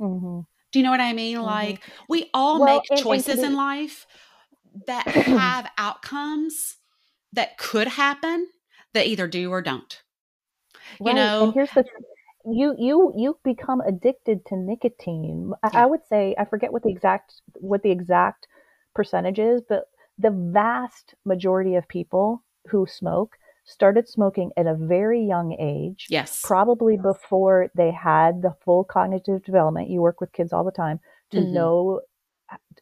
Mm-hmm. 0.00 0.40
Do 0.72 0.78
you 0.78 0.84
know 0.84 0.90
what 0.90 1.00
I 1.00 1.12
mean? 1.12 1.36
Mm-hmm. 1.36 1.46
Like, 1.46 1.82
we 2.08 2.30
all 2.32 2.60
well, 2.60 2.74
make 2.76 2.90
and, 2.90 3.00
choices 3.00 3.38
and, 3.38 3.48
in 3.48 3.56
life 3.56 4.06
that 4.86 5.06
have 5.08 5.70
outcomes 5.78 6.76
that 7.32 7.58
could 7.58 7.88
happen 7.88 8.48
that 8.94 9.06
either 9.06 9.26
do 9.26 9.50
or 9.50 9.62
don't. 9.62 10.02
Right. 11.00 11.10
You 11.10 11.14
know, 11.14 11.44
and 11.44 11.54
here's 11.54 11.70
the 11.70 11.84
you 12.44 12.74
you 12.78 13.12
you 13.16 13.38
become 13.44 13.80
addicted 13.80 14.44
to 14.46 14.56
nicotine. 14.56 15.52
I, 15.62 15.82
I 15.82 15.86
would 15.86 16.04
say 16.08 16.34
I 16.38 16.44
forget 16.44 16.72
what 16.72 16.82
the 16.82 16.90
exact 16.90 17.40
what 17.54 17.82
the 17.82 17.90
exact 17.90 18.46
percentage 18.94 19.38
is, 19.38 19.62
but 19.68 19.84
the 20.18 20.30
vast 20.30 21.14
majority 21.24 21.74
of 21.74 21.88
people 21.88 22.42
who 22.68 22.86
smoke 22.86 23.36
started 23.64 24.08
smoking 24.08 24.50
at 24.56 24.66
a 24.66 24.74
very 24.74 25.24
young 25.24 25.56
age. 25.58 26.06
Yes. 26.10 26.40
Probably 26.42 26.96
before 26.96 27.70
they 27.76 27.90
had 27.90 28.42
the 28.42 28.54
full 28.64 28.84
cognitive 28.84 29.44
development. 29.44 29.90
You 29.90 30.00
work 30.00 30.20
with 30.20 30.32
kids 30.32 30.52
all 30.52 30.64
the 30.64 30.72
time 30.72 31.00
to 31.30 31.38
mm-hmm. 31.38 31.54
know 31.54 32.00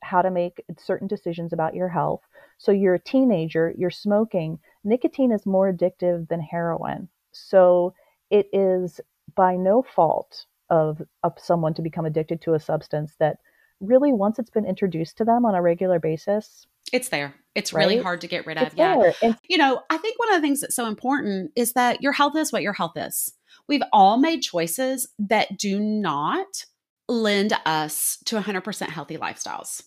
how 0.02 0.22
to 0.22 0.30
make 0.30 0.64
certain 0.78 1.06
decisions 1.06 1.52
about 1.52 1.74
your 1.74 1.88
health. 1.88 2.22
So 2.58 2.72
you're 2.72 2.94
a 2.94 3.00
teenager, 3.00 3.74
you're 3.76 3.90
smoking. 3.90 4.58
Nicotine 4.84 5.32
is 5.32 5.46
more 5.46 5.72
addictive 5.72 6.28
than 6.28 6.40
heroin. 6.40 7.08
So 7.32 7.94
it 8.30 8.48
is 8.52 9.00
by 9.40 9.56
no 9.56 9.82
fault 9.82 10.44
of, 10.68 11.00
of 11.22 11.32
someone 11.38 11.72
to 11.72 11.80
become 11.80 12.04
addicted 12.04 12.42
to 12.42 12.52
a 12.52 12.60
substance 12.60 13.14
that 13.18 13.38
really 13.80 14.12
once 14.12 14.38
it's 14.38 14.50
been 14.50 14.66
introduced 14.66 15.16
to 15.16 15.24
them 15.24 15.46
on 15.46 15.54
a 15.54 15.62
regular 15.62 15.98
basis 15.98 16.66
it's 16.92 17.08
there. 17.08 17.34
It's 17.54 17.72
right? 17.72 17.86
really 17.86 18.02
hard 18.02 18.20
to 18.22 18.26
get 18.26 18.46
rid 18.46 18.58
of. 18.58 18.66
It's 18.66 18.74
yeah 18.74 19.12
you 19.48 19.56
know 19.56 19.80
i 19.90 19.96
think 19.96 20.18
one 20.18 20.28
of 20.30 20.34
the 20.34 20.40
things 20.40 20.60
that's 20.60 20.74
so 20.74 20.86
important 20.86 21.52
is 21.54 21.72
that 21.74 22.02
your 22.02 22.10
health 22.10 22.36
is 22.36 22.52
what 22.52 22.62
your 22.62 22.72
health 22.72 22.96
is. 22.96 23.32
We've 23.68 23.82
all 23.92 24.18
made 24.18 24.40
choices 24.40 25.08
that 25.20 25.56
do 25.56 25.78
not 25.78 26.66
lend 27.08 27.52
us 27.64 28.18
to 28.24 28.40
100% 28.40 28.88
healthy 28.88 29.16
lifestyles. 29.16 29.84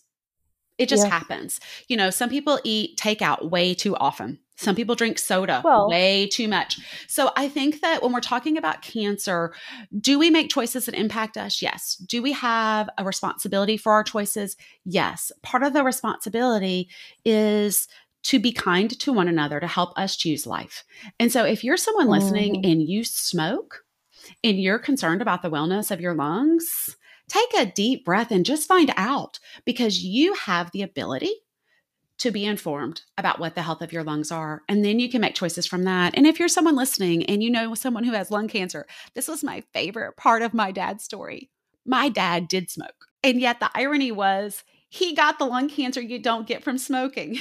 It 0.77 0.87
just 0.87 1.05
happens. 1.05 1.59
You 1.89 1.97
know 1.97 2.09
some 2.09 2.29
people 2.29 2.59
eat 2.63 2.97
takeout 2.97 3.49
way 3.49 3.73
too 3.73 3.95
often 3.97 4.39
some 4.55 4.75
people 4.75 4.95
drink 4.95 5.17
soda 5.17 5.61
well, 5.63 5.89
way 5.89 6.27
too 6.27 6.47
much. 6.47 6.79
So 7.07 7.31
I 7.35 7.47
think 7.49 7.81
that 7.81 8.03
when 8.03 8.13
we're 8.13 8.19
talking 8.21 8.57
about 8.57 8.81
cancer, 8.81 9.53
do 9.99 10.19
we 10.19 10.29
make 10.29 10.49
choices 10.49 10.85
that 10.85 10.95
impact 10.95 11.37
us? 11.37 11.61
Yes. 11.61 11.95
Do 11.95 12.21
we 12.21 12.33
have 12.33 12.89
a 12.97 13.03
responsibility 13.03 13.77
for 13.77 13.93
our 13.93 14.03
choices? 14.03 14.55
Yes. 14.85 15.31
Part 15.41 15.63
of 15.63 15.73
the 15.73 15.83
responsibility 15.83 16.89
is 17.25 17.87
to 18.23 18.39
be 18.39 18.51
kind 18.51 18.97
to 18.99 19.13
one 19.13 19.27
another 19.27 19.59
to 19.59 19.67
help 19.67 19.97
us 19.97 20.15
choose 20.15 20.47
life. 20.47 20.83
And 21.19 21.31
so 21.31 21.43
if 21.43 21.63
you're 21.63 21.77
someone 21.77 22.07
listening 22.07 22.63
mm. 22.63 22.71
and 22.71 22.81
you 22.81 23.03
smoke 23.03 23.83
and 24.43 24.59
you're 24.59 24.79
concerned 24.79 25.21
about 25.21 25.41
the 25.41 25.51
wellness 25.51 25.91
of 25.91 25.99
your 25.99 26.13
lungs, 26.13 26.95
take 27.27 27.53
a 27.57 27.65
deep 27.65 28.05
breath 28.05 28.31
and 28.31 28.45
just 28.45 28.67
find 28.67 28.93
out 28.95 29.39
because 29.65 30.03
you 30.03 30.33
have 30.35 30.71
the 30.71 30.83
ability 30.83 31.33
to 32.23 32.31
be 32.31 32.45
informed 32.45 33.01
about 33.17 33.37
what 33.37 33.53
the 33.53 33.61
health 33.61 33.81
of 33.81 33.91
your 33.91 34.03
lungs 34.03 34.31
are. 34.31 34.61
And 34.69 34.83
then 34.83 34.97
you 34.97 35.09
can 35.09 35.19
make 35.19 35.35
choices 35.35 35.65
from 35.65 35.83
that. 35.83 36.13
And 36.15 36.25
if 36.25 36.39
you're 36.39 36.47
someone 36.47 36.77
listening 36.77 37.25
and 37.25 37.43
you 37.43 37.49
know 37.49 37.75
someone 37.75 38.05
who 38.05 38.13
has 38.13 38.31
lung 38.31 38.47
cancer, 38.47 38.85
this 39.13 39.27
was 39.27 39.43
my 39.43 39.61
favorite 39.73 40.15
part 40.15 40.41
of 40.41 40.53
my 40.53 40.71
dad's 40.71 41.03
story. 41.03 41.49
My 41.85 42.07
dad 42.07 42.47
did 42.47 42.69
smoke. 42.69 43.07
And 43.23 43.41
yet 43.41 43.59
the 43.59 43.69
irony 43.75 44.09
was 44.13 44.63
he 44.87 45.13
got 45.13 45.37
the 45.37 45.43
lung 45.43 45.67
cancer 45.67 45.99
you 45.99 46.17
don't 46.17 46.47
get 46.47 46.63
from 46.63 46.77
smoking. 46.77 47.39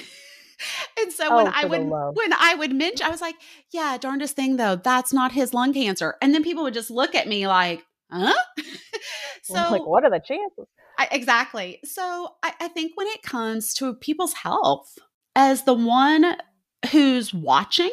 and 1.00 1.12
so 1.12 1.36
when 1.36 1.46
oh, 1.46 1.52
I 1.54 1.64
would 1.64 1.88
when 1.88 2.32
I 2.32 2.56
would 2.58 2.74
mention, 2.74 3.06
I 3.06 3.10
was 3.10 3.20
like, 3.20 3.36
"Yeah, 3.72 3.96
darndest 3.98 4.34
thing 4.34 4.56
though, 4.56 4.76
that's 4.76 5.12
not 5.12 5.30
his 5.30 5.54
lung 5.54 5.72
cancer." 5.72 6.16
And 6.20 6.34
then 6.34 6.42
people 6.42 6.64
would 6.64 6.74
just 6.74 6.90
look 6.90 7.14
at 7.14 7.28
me 7.28 7.46
like, 7.46 7.84
"Huh?" 8.10 8.32
so 9.42 9.54
like, 9.54 9.86
what 9.86 10.04
are 10.04 10.10
the 10.10 10.20
chances? 10.20 10.66
I, 10.98 11.08
exactly. 11.10 11.80
So 11.84 12.34
I, 12.42 12.52
I 12.60 12.68
think 12.68 12.92
when 12.96 13.06
it 13.08 13.22
comes 13.22 13.74
to 13.74 13.94
people's 13.94 14.34
health, 14.34 14.98
as 15.34 15.64
the 15.64 15.74
one 15.74 16.36
who's 16.90 17.32
watching, 17.32 17.90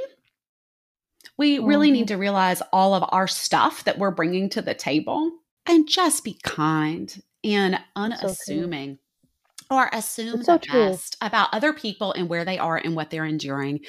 we 1.38 1.60
really 1.60 1.92
need 1.92 2.08
mm-hmm. 2.08 2.16
to 2.16 2.18
realize 2.18 2.62
all 2.74 2.94
of 2.94 3.04
our 3.10 3.28
stuff 3.28 3.86
that 3.86 3.98
we're 3.98 4.12
bringing 4.12 4.50
to 4.50 4.62
the 4.62 4.74
table 4.74 5.32
and 5.66 5.88
just 5.88 6.24
be 6.24 6.38
kind 6.44 7.22
and 7.44 7.80
unassuming. 7.96 8.96
So 8.96 9.00
or 9.70 9.90
assume 9.94 10.44
so 10.44 10.54
the 10.54 10.60
true. 10.60 10.80
best 10.80 11.16
about 11.22 11.50
other 11.54 11.74
people 11.74 12.12
and 12.14 12.28
where 12.28 12.44
they 12.44 12.58
are 12.58 12.78
and 12.78 12.96
what 12.96 13.12
they're 13.12 13.26
enduring. 13.26 13.80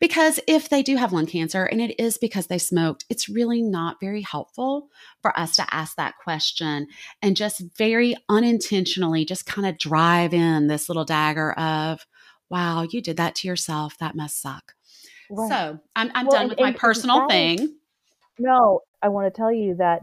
Because 0.00 0.40
if 0.48 0.68
they 0.68 0.82
do 0.82 0.96
have 0.96 1.12
lung 1.12 1.26
cancer 1.26 1.64
and 1.64 1.80
it 1.80 1.98
is 2.00 2.18
because 2.18 2.48
they 2.48 2.58
smoked, 2.58 3.04
it's 3.08 3.28
really 3.28 3.62
not 3.62 4.00
very 4.00 4.22
helpful 4.22 4.88
for 5.22 5.38
us 5.38 5.54
to 5.56 5.74
ask 5.74 5.96
that 5.96 6.14
question 6.22 6.88
and 7.22 7.36
just 7.36 7.62
very 7.76 8.16
unintentionally 8.28 9.24
just 9.24 9.46
kind 9.46 9.66
of 9.66 9.78
drive 9.78 10.34
in 10.34 10.66
this 10.66 10.88
little 10.88 11.04
dagger 11.04 11.52
of, 11.52 12.04
wow, 12.50 12.86
you 12.90 13.00
did 13.00 13.16
that 13.18 13.36
to 13.36 13.48
yourself. 13.48 13.96
That 13.98 14.16
must 14.16 14.42
suck. 14.42 14.74
Right. 15.30 15.48
So 15.48 15.78
I'm, 15.94 16.10
I'm 16.14 16.26
well, 16.26 16.32
done 16.32 16.42
and, 16.42 16.50
with 16.50 16.60
my 16.60 16.72
personal 16.72 17.28
thing. 17.28 17.76
No, 18.38 18.80
I 19.02 19.08
want 19.08 19.32
to 19.32 19.36
tell 19.36 19.52
you 19.52 19.76
that 19.76 20.02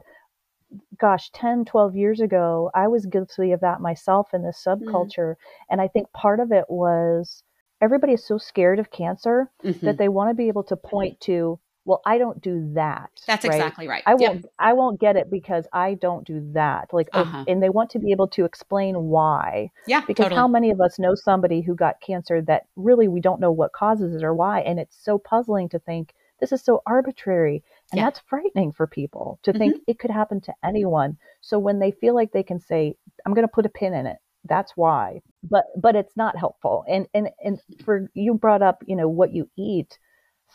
gosh 1.00 1.30
10 1.32 1.66
12 1.66 1.96
years 1.96 2.20
ago 2.20 2.70
i 2.74 2.88
was 2.88 3.06
guilty 3.06 3.52
of 3.52 3.60
that 3.62 3.82
myself 3.82 4.30
in 4.34 4.44
this 4.44 4.64
mm-hmm. 4.66 4.88
subculture 4.88 5.32
mm. 5.32 5.36
and 5.70 5.82
i 5.82 5.88
think 5.88 6.12
part 6.14 6.40
of 6.40 6.52
it 6.52 6.66
was 6.70 7.44
everybody 7.82 8.14
is 8.14 8.26
so 8.26 8.38
scared 8.38 8.80
of 8.80 8.92
cancer 8.92 9.52
mm-hmm. 9.64 9.86
that 9.86 9.98
they 9.98 10.10
want 10.10 10.30
to 10.30 10.36
be 10.36 10.48
able 10.48 10.64
to 10.64 10.76
point 10.76 11.20
to 11.20 11.60
well 11.86 12.02
i 12.06 12.18
don't 12.18 12.42
do 12.42 12.72
that 12.74 13.10
that's 13.28 13.46
right? 13.46 13.56
exactly 13.56 13.88
right 13.88 14.04
i 14.06 14.16
won't 14.16 14.46
i 14.60 14.74
won't 14.74 15.00
get 15.00 15.16
it 15.16 15.30
because 15.30 15.68
i 15.72 15.94
don't 15.96 16.26
do 16.26 16.42
that 16.54 16.88
like 16.92 17.08
uh-huh. 17.14 17.46
and 17.48 17.62
they 17.62 17.70
want 17.70 17.90
to 17.90 18.00
be 18.00 18.12
able 18.12 18.28
to 18.28 18.44
explain 18.44 18.96
why 19.04 19.70
yeah 19.88 20.02
because 20.08 20.26
totally. 20.26 20.40
how 20.40 20.48
many 20.48 20.72
of 20.72 20.82
us 20.82 20.98
know 21.00 21.16
somebody 21.16 21.62
who 21.62 21.76
got 21.76 22.02
cancer 22.02 22.42
that 22.42 22.64
really 22.76 23.08
we 23.08 23.22
don't 23.22 23.40
know 23.40 23.52
what 23.52 23.72
causes 23.72 24.16
it 24.16 24.24
or 24.24 24.34
why 24.34 24.62
and 24.62 24.80
it's 24.80 24.98
so 25.00 25.18
puzzling 25.18 25.70
to 25.70 25.80
think 25.80 26.14
this 26.40 26.52
is 26.52 26.62
so 26.62 26.82
arbitrary 26.86 27.64
and 27.96 28.02
yeah. 28.02 28.08
that's 28.08 28.22
frightening 28.28 28.74
for 28.74 28.88
people 28.88 29.40
to 29.44 29.52
mm-hmm. 29.52 29.60
think 29.60 29.82
it 29.88 30.00
could 30.00 30.12
happen 30.12 30.42
to 30.42 30.54
anyone. 30.66 31.18
So 31.40 31.58
when 31.58 31.80
they 31.80 31.92
feel 31.92 32.14
like 32.14 32.34
they 32.34 32.44
can 32.44 32.60
say, 32.60 32.96
I'm 33.26 33.34
going 33.34 33.48
to 33.48 33.54
put 33.54 33.66
a 33.66 33.70
pin 33.70 33.94
in 33.94 34.06
it, 34.06 34.18
that's 34.44 34.74
why. 34.76 35.22
But 35.44 35.64
but 35.82 35.96
it's 35.96 36.18
not 36.18 36.38
helpful. 36.38 36.84
And 36.90 37.08
and 37.14 37.30
and 37.42 37.58
for 37.86 38.10
you 38.14 38.34
brought 38.34 38.62
up, 38.62 38.84
you 38.86 38.98
know, 38.98 39.08
what 39.08 39.34
you 39.34 39.50
eat, 39.58 39.98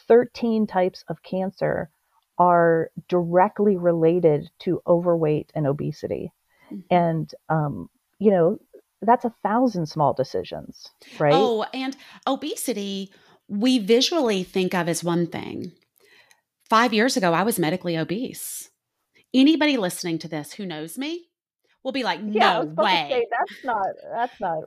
13 0.07 0.66
types 0.66 1.03
of 1.09 1.22
cancer 1.22 1.88
are 2.37 2.90
directly 3.09 3.79
related 3.79 4.50
to 4.61 4.83
overweight 4.87 5.50
and 5.55 5.66
obesity. 5.66 6.31
Mm-hmm. 6.70 6.94
And 6.94 7.35
um, 7.48 7.88
you 8.18 8.33
know, 8.33 8.59
that's 9.00 9.24
a 9.24 9.35
thousand 9.42 9.87
small 9.87 10.12
decisions, 10.12 10.90
right? 11.18 11.33
Oh, 11.35 11.64
and 11.72 11.96
obesity 12.26 13.11
we 13.50 13.81
visually 13.81 14.44
think 14.44 14.74
of 14.74 14.88
as 14.88 15.03
one 15.03 15.26
thing 15.26 15.72
Five 16.70 16.94
years 16.94 17.16
ago, 17.16 17.33
I 17.33 17.42
was 17.42 17.59
medically 17.59 17.98
obese. 17.98 18.70
Anybody 19.35 19.76
listening 19.76 20.20
to 20.20 20.28
this 20.28 20.52
who 20.52 20.64
knows 20.64 20.96
me 20.96 21.26
will 21.83 21.90
be 21.90 22.04
like, 22.04 22.22
no 22.22 22.33
yeah, 22.33 22.62
way. 22.62 23.09
Say, 23.11 23.26
that's 23.28 23.64
not, 23.64 23.87
that's 24.12 24.40
not, 24.40 24.59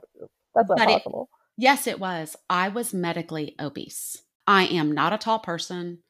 that's 0.54 0.68
not 0.68 0.76
but 0.76 0.86
possible. 0.86 1.28
It, 1.32 1.62
yes, 1.62 1.86
it 1.86 1.98
was. 1.98 2.36
I 2.50 2.68
was 2.68 2.92
medically 2.92 3.54
obese. 3.58 4.22
I 4.46 4.64
am 4.66 4.92
not 4.92 5.14
a 5.14 5.18
tall 5.18 5.38
person. 5.38 6.00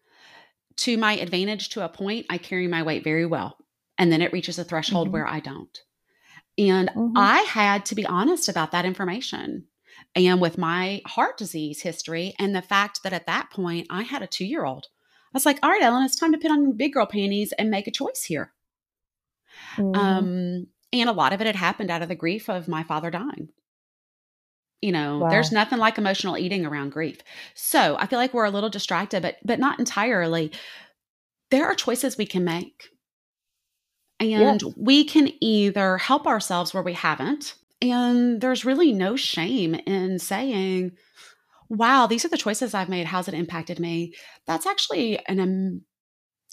To 0.79 0.97
my 0.99 1.13
advantage, 1.13 1.69
to 1.71 1.85
a 1.85 1.89
point, 1.89 2.27
I 2.29 2.39
carry 2.39 2.67
my 2.67 2.83
weight 2.83 3.05
very 3.05 3.27
well. 3.27 3.57
And 3.97 4.11
then 4.11 4.21
it 4.21 4.33
reaches 4.33 4.59
a 4.59 4.65
threshold 4.65 5.07
mm-hmm. 5.07 5.13
where 5.13 5.29
I 5.29 5.39
don't. 5.39 5.79
And 6.59 6.89
mm-hmm. 6.89 7.17
I 7.17 7.43
had 7.43 7.87
to 7.87 7.95
be 7.95 8.05
honest 8.05 8.49
about 8.49 8.73
that 8.73 8.85
information. 8.85 9.67
And 10.17 10.41
with 10.41 10.59
my 10.59 11.03
heart 11.07 11.39
disease 11.39 11.83
history, 11.83 12.35
and 12.41 12.53
the 12.53 12.63
fact 12.63 13.05
that 13.05 13.13
at 13.13 13.27
that 13.27 13.51
point 13.53 13.87
I 13.91 14.03
had 14.03 14.23
a 14.23 14.27
two 14.27 14.45
year 14.45 14.65
old 14.65 14.89
was 15.35 15.47
like, 15.47 15.59
all 15.63 15.71
right, 15.71 15.83
Ellen, 15.83 16.05
it's 16.05 16.17
time 16.17 16.33
to 16.33 16.39
put 16.39 16.51
on 16.51 16.77
big 16.77 16.95
girl 16.95 17.07
panties 17.07 17.53
and 17.59 17.71
make 17.71 17.87
a 17.87 17.93
choice 17.93 18.25
here. 18.25 18.53
Mm-hmm. 19.77 19.95
Um, 19.95 20.67
and 20.93 21.09
a 21.09 21.13
lot 21.13 21.33
of 21.33 21.41
it 21.41 21.47
had 21.47 21.57
happened 21.57 21.91
out 21.91 22.03
of 22.03 22.09
the 22.09 22.15
grief 22.15 22.49
of 22.49 22.69
my 22.69 22.85
father 22.85 23.11
dying. 23.11 23.49
You 24.81 24.93
know, 24.93 25.19
wow. 25.19 25.31
there's 25.31 25.51
nothing 25.51 25.79
like 25.79 25.99
emotional 25.99 26.37
eating 26.37 26.67
around 26.67 26.93
grief. 26.93 27.19
So 27.55 27.97
I 27.99 28.07
feel 28.07 28.19
like 28.19 28.35
we're 28.35 28.45
a 28.45 28.51
little 28.51 28.71
distracted, 28.71 29.23
but 29.23 29.37
but 29.45 29.59
not 29.59 29.79
entirely. 29.79 30.53
There 31.51 31.67
are 31.67 31.75
choices 31.75 32.17
we 32.17 32.27
can 32.27 32.45
make. 32.45 32.91
And 34.21 34.63
yes. 34.63 34.75
we 34.77 35.05
can 35.05 35.31
either 35.41 35.99
help 35.99 36.27
ourselves 36.27 36.73
where 36.73 36.83
we 36.83 36.93
haven't. 36.93 37.55
And 37.83 38.41
there's 38.41 38.65
really 38.65 38.93
no 38.93 39.17
shame 39.17 39.75
in 39.75 40.19
saying, 40.19 40.93
wow, 41.69 42.07
these 42.07 42.25
are 42.25 42.29
the 42.29 42.39
choices 42.39 42.75
I've 42.75 42.89
made. 42.89 43.07
How's 43.07 43.29
it 43.29 43.35
impacted 43.35 43.81
me? 43.81 44.15
That's 44.47 44.67
actually 44.67 45.19
an 45.27 45.41
um, 45.41 45.83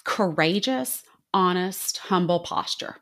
courageous, 0.04 1.04
honest, 1.34 1.98
humble 1.98 2.42
posture 2.42 2.98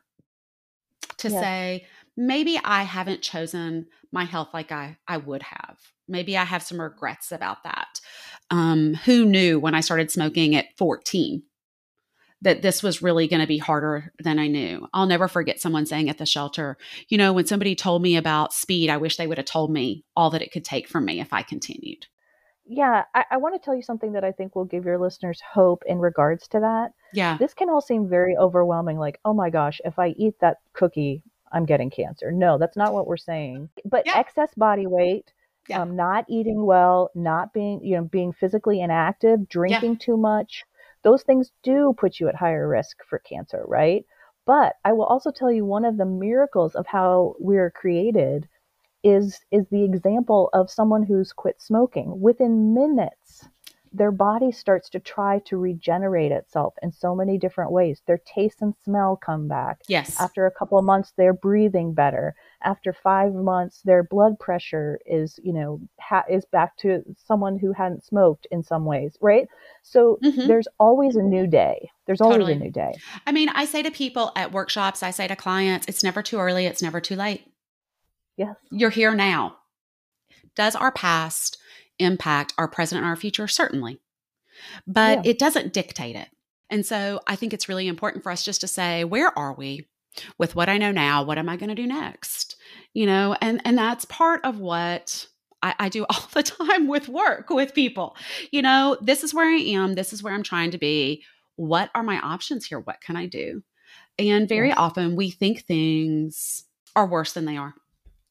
to 1.18 1.30
yeah. 1.30 1.40
say, 1.40 1.86
maybe 2.16 2.58
I 2.64 2.82
haven't 2.82 3.22
chosen 3.22 3.86
my 4.12 4.24
health 4.24 4.48
like 4.52 4.72
I, 4.72 4.96
I 5.06 5.18
would 5.18 5.42
have. 5.42 5.78
Maybe 6.08 6.36
I 6.36 6.44
have 6.44 6.62
some 6.62 6.80
regrets 6.80 7.30
about 7.30 7.62
that. 7.64 8.00
Um, 8.50 8.94
who 8.94 9.24
knew 9.24 9.60
when 9.60 9.74
I 9.74 9.80
started 9.80 10.10
smoking 10.10 10.56
at 10.56 10.76
14 10.76 11.42
that 12.42 12.62
this 12.62 12.82
was 12.82 13.02
really 13.02 13.28
going 13.28 13.40
to 13.40 13.46
be 13.46 13.58
harder 13.58 14.12
than 14.18 14.38
I 14.38 14.46
knew. 14.46 14.88
I'll 14.94 15.06
never 15.06 15.28
forget 15.28 15.60
someone 15.60 15.86
saying 15.86 16.08
at 16.08 16.18
the 16.18 16.26
shelter, 16.26 16.76
you 17.08 17.18
know, 17.18 17.32
when 17.32 17.46
somebody 17.46 17.74
told 17.74 18.02
me 18.02 18.16
about 18.16 18.52
speed, 18.52 18.90
I 18.90 18.96
wish 18.96 19.16
they 19.16 19.26
would 19.26 19.38
have 19.38 19.46
told 19.46 19.70
me 19.70 20.04
all 20.16 20.30
that 20.30 20.42
it 20.42 20.52
could 20.52 20.64
take 20.64 20.88
from 20.88 21.04
me 21.04 21.20
if 21.20 21.32
I 21.32 21.42
continued. 21.42 22.06
Yeah, 22.66 23.04
I, 23.14 23.24
I 23.32 23.36
want 23.38 23.60
to 23.60 23.64
tell 23.64 23.74
you 23.74 23.82
something 23.82 24.12
that 24.12 24.24
I 24.24 24.32
think 24.32 24.54
will 24.54 24.64
give 24.64 24.84
your 24.84 24.98
listeners 24.98 25.40
hope 25.52 25.82
in 25.86 25.98
regards 25.98 26.46
to 26.48 26.60
that. 26.60 26.92
Yeah. 27.12 27.36
This 27.36 27.52
can 27.52 27.68
all 27.68 27.80
seem 27.80 28.08
very 28.08 28.36
overwhelming, 28.36 28.98
like, 28.98 29.18
oh 29.24 29.34
my 29.34 29.50
gosh, 29.50 29.80
if 29.84 29.98
I 29.98 30.08
eat 30.10 30.34
that 30.40 30.58
cookie, 30.72 31.22
I'm 31.52 31.66
getting 31.66 31.90
cancer. 31.90 32.30
No, 32.30 32.58
that's 32.58 32.76
not 32.76 32.94
what 32.94 33.08
we're 33.08 33.16
saying. 33.16 33.70
But 33.84 34.06
yeah. 34.06 34.18
excess 34.18 34.54
body 34.54 34.86
weight 34.86 35.32
yeah. 35.70 35.82
um, 35.82 35.96
not 35.96 36.24
eating 36.28 36.64
well, 36.64 37.10
not 37.14 37.52
being, 37.52 37.84
you 37.84 37.96
know, 37.96 38.04
being 38.04 38.32
physically 38.32 38.80
inactive, 38.80 39.48
drinking 39.48 39.92
yeah. 39.92 39.98
too 40.00 40.16
much, 40.16 40.64
those 41.02 41.22
things 41.22 41.52
do 41.62 41.94
put 41.98 42.20
you 42.20 42.28
at 42.28 42.34
higher 42.34 42.68
risk 42.68 42.98
for 43.08 43.18
cancer, 43.20 43.64
right? 43.66 44.04
But 44.46 44.74
I 44.84 44.92
will 44.92 45.04
also 45.04 45.30
tell 45.30 45.50
you 45.52 45.64
one 45.64 45.84
of 45.84 45.96
the 45.96 46.06
miracles 46.06 46.74
of 46.74 46.86
how 46.86 47.34
we're 47.38 47.70
created 47.70 48.48
is 49.02 49.40
is 49.50 49.66
the 49.70 49.84
example 49.84 50.50
of 50.52 50.70
someone 50.70 51.02
who's 51.02 51.32
quit 51.32 51.60
smoking. 51.60 52.20
Within 52.20 52.74
minutes, 52.74 53.48
their 53.92 54.12
body 54.12 54.52
starts 54.52 54.88
to 54.90 55.00
try 55.00 55.40
to 55.40 55.56
regenerate 55.56 56.30
itself 56.30 56.74
in 56.82 56.92
so 56.92 57.14
many 57.14 57.38
different 57.38 57.72
ways. 57.72 58.00
Their 58.06 58.18
taste 58.18 58.58
and 58.60 58.74
smell 58.84 59.16
come 59.16 59.48
back. 59.48 59.80
Yes. 59.88 60.20
After 60.20 60.46
a 60.46 60.50
couple 60.50 60.78
of 60.78 60.84
months, 60.84 61.12
they're 61.16 61.32
breathing 61.32 61.92
better. 61.92 62.34
After 62.62 62.92
five 62.92 63.34
months, 63.34 63.80
their 63.84 64.04
blood 64.04 64.38
pressure 64.38 65.00
is, 65.06 65.40
you 65.42 65.52
know, 65.52 65.80
ha- 66.00 66.24
is 66.30 66.44
back 66.44 66.76
to 66.78 67.02
someone 67.26 67.58
who 67.58 67.72
hadn't 67.72 68.04
smoked 68.04 68.46
in 68.50 68.62
some 68.62 68.84
ways, 68.84 69.16
right? 69.20 69.48
So 69.82 70.18
mm-hmm. 70.22 70.46
there's 70.46 70.68
always 70.78 71.16
a 71.16 71.22
new 71.22 71.46
day. 71.46 71.90
There's 72.06 72.20
always 72.20 72.38
totally. 72.38 72.52
a 72.54 72.58
new 72.58 72.70
day. 72.70 72.92
I 73.26 73.32
mean, 73.32 73.48
I 73.48 73.64
say 73.64 73.82
to 73.82 73.90
people 73.90 74.30
at 74.36 74.52
workshops, 74.52 75.02
I 75.02 75.10
say 75.10 75.26
to 75.26 75.36
clients, 75.36 75.86
it's 75.88 76.04
never 76.04 76.22
too 76.22 76.38
early, 76.38 76.66
it's 76.66 76.82
never 76.82 77.00
too 77.00 77.16
late. 77.16 77.44
Yes. 78.36 78.54
You're 78.70 78.90
here 78.90 79.14
now. 79.14 79.56
Does 80.54 80.76
our 80.76 80.92
past 80.92 81.59
impact 82.00 82.54
our 82.58 82.68
present 82.68 83.00
and 83.00 83.06
our 83.08 83.16
future? 83.16 83.48
Certainly. 83.48 84.00
But 84.86 85.24
yeah. 85.24 85.30
it 85.30 85.38
doesn't 85.38 85.72
dictate 85.72 86.16
it. 86.16 86.28
And 86.70 86.86
so 86.86 87.20
I 87.26 87.36
think 87.36 87.52
it's 87.52 87.68
really 87.68 87.88
important 87.88 88.22
for 88.22 88.30
us 88.30 88.44
just 88.44 88.60
to 88.60 88.68
say, 88.68 89.04
where 89.04 89.36
are 89.38 89.54
we? 89.54 89.88
With 90.38 90.56
what 90.56 90.68
I 90.68 90.78
know 90.78 90.90
now, 90.90 91.22
what 91.22 91.38
am 91.38 91.48
I 91.48 91.56
going 91.56 91.68
to 91.68 91.74
do 91.74 91.86
next? 91.86 92.56
You 92.94 93.06
know, 93.06 93.36
and 93.40 93.60
and 93.64 93.78
that's 93.78 94.04
part 94.06 94.44
of 94.44 94.58
what 94.58 95.26
I, 95.62 95.74
I, 95.78 95.88
do 95.88 96.04
all 96.10 96.28
the 96.32 96.42
time 96.42 96.88
with 96.88 97.08
work 97.08 97.48
with 97.50 97.74
people. 97.74 98.16
You 98.50 98.62
know, 98.62 98.96
this 99.00 99.22
is 99.22 99.32
where 99.32 99.48
I 99.48 99.58
am. 99.58 99.94
This 99.94 100.12
is 100.12 100.22
where 100.22 100.34
I'm 100.34 100.42
trying 100.42 100.72
to 100.72 100.78
be. 100.78 101.22
What 101.56 101.90
are 101.94 102.02
my 102.02 102.18
options 102.18 102.66
here? 102.66 102.80
What 102.80 103.00
can 103.00 103.16
I 103.16 103.26
do? 103.26 103.62
And 104.18 104.48
very 104.48 104.68
yes. 104.68 104.78
often 104.78 105.14
we 105.14 105.30
think 105.30 105.62
things 105.62 106.64
are 106.96 107.06
worse 107.06 107.32
than 107.32 107.44
they 107.44 107.56
are. 107.56 107.74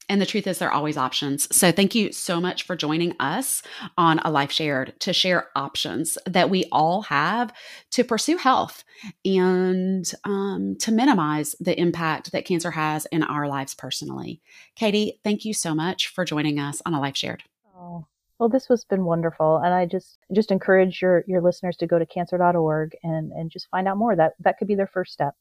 And 0.10 0.20
the 0.20 0.26
truth 0.26 0.48
is, 0.48 0.58
there 0.58 0.70
are 0.70 0.74
always 0.74 0.98
options. 0.98 1.48
So, 1.56 1.72
thank 1.72 1.94
you 1.94 2.12
so 2.12 2.42
much 2.42 2.64
for 2.64 2.76
joining 2.76 3.16
us 3.20 3.62
on 3.98 4.20
A 4.26 4.32
Life 4.32 4.52
Shared 4.52 5.00
to 5.02 5.14
share 5.14 5.50
options 5.56 6.18
that 6.26 6.50
we 6.50 6.66
all 6.72 7.04
have 7.04 7.54
to 7.92 8.04
pursue 8.04 8.38
health 8.38 8.84
and 9.24 10.12
um, 10.24 10.76
to 10.80 10.92
minimize 10.92 11.56
the 11.60 11.80
impact 11.80 12.32
that 12.32 12.46
cancer 12.46 12.72
has 12.72 13.06
in 13.12 13.24
our 13.24 13.48
lives 13.48 13.76
personally. 13.76 14.42
Katie, 14.76 15.20
thank 15.24 15.46
you 15.46 15.54
so 15.54 15.76
much 15.76 16.08
for 16.08 16.26
joining 16.26 16.60
us 16.60 16.82
on 16.86 16.96
A 16.96 17.00
Life 17.00 17.16
Shared. 17.16 17.44
Oh. 17.78 18.08
Well, 18.40 18.50
this 18.50 18.68
has 18.68 18.86
been 18.86 19.04
wonderful, 19.04 19.58
and 19.58 19.74
I 19.74 19.86
just 19.86 20.18
just 20.34 20.50
encourage 20.50 21.02
your 21.02 21.24
your 21.28 21.42
listeners 21.42 21.76
to 21.78 21.88
go 21.88 22.00
to 22.00 22.06
cancer.org 22.06 22.96
and 23.04 23.32
and 23.34 23.52
just 23.52 23.68
find 23.70 23.88
out 23.88 23.98
more. 23.98 24.16
That 24.16 24.34
that 24.40 24.58
could 24.58 24.68
be 24.68 24.76
their 24.76 24.88
first 24.88 25.12
step. 25.14 25.36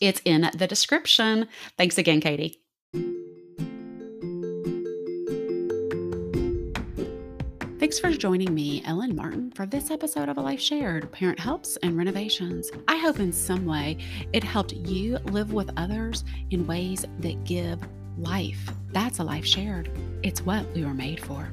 It's 0.00 0.20
in 0.24 0.50
the 0.54 0.66
description. 0.66 1.48
Thanks 1.78 1.96
again, 1.96 2.20
Katie. 2.20 2.63
Thanks 7.84 7.98
for 7.98 8.10
joining 8.12 8.54
me, 8.54 8.82
Ellen 8.86 9.14
Martin, 9.14 9.50
for 9.50 9.66
this 9.66 9.90
episode 9.90 10.30
of 10.30 10.38
A 10.38 10.40
Life 10.40 10.58
Shared 10.58 11.12
Parent 11.12 11.38
Helps 11.38 11.76
and 11.82 11.98
Renovations. 11.98 12.70
I 12.88 12.96
hope 12.96 13.20
in 13.20 13.30
some 13.30 13.66
way 13.66 13.98
it 14.32 14.42
helped 14.42 14.72
you 14.72 15.18
live 15.24 15.52
with 15.52 15.68
others 15.76 16.24
in 16.50 16.66
ways 16.66 17.04
that 17.18 17.44
give 17.44 17.78
life. 18.16 18.70
That's 18.92 19.18
a 19.18 19.22
life 19.22 19.44
shared. 19.44 19.90
It's 20.22 20.40
what 20.46 20.64
we 20.74 20.82
were 20.82 20.94
made 20.94 21.22
for. 21.22 21.52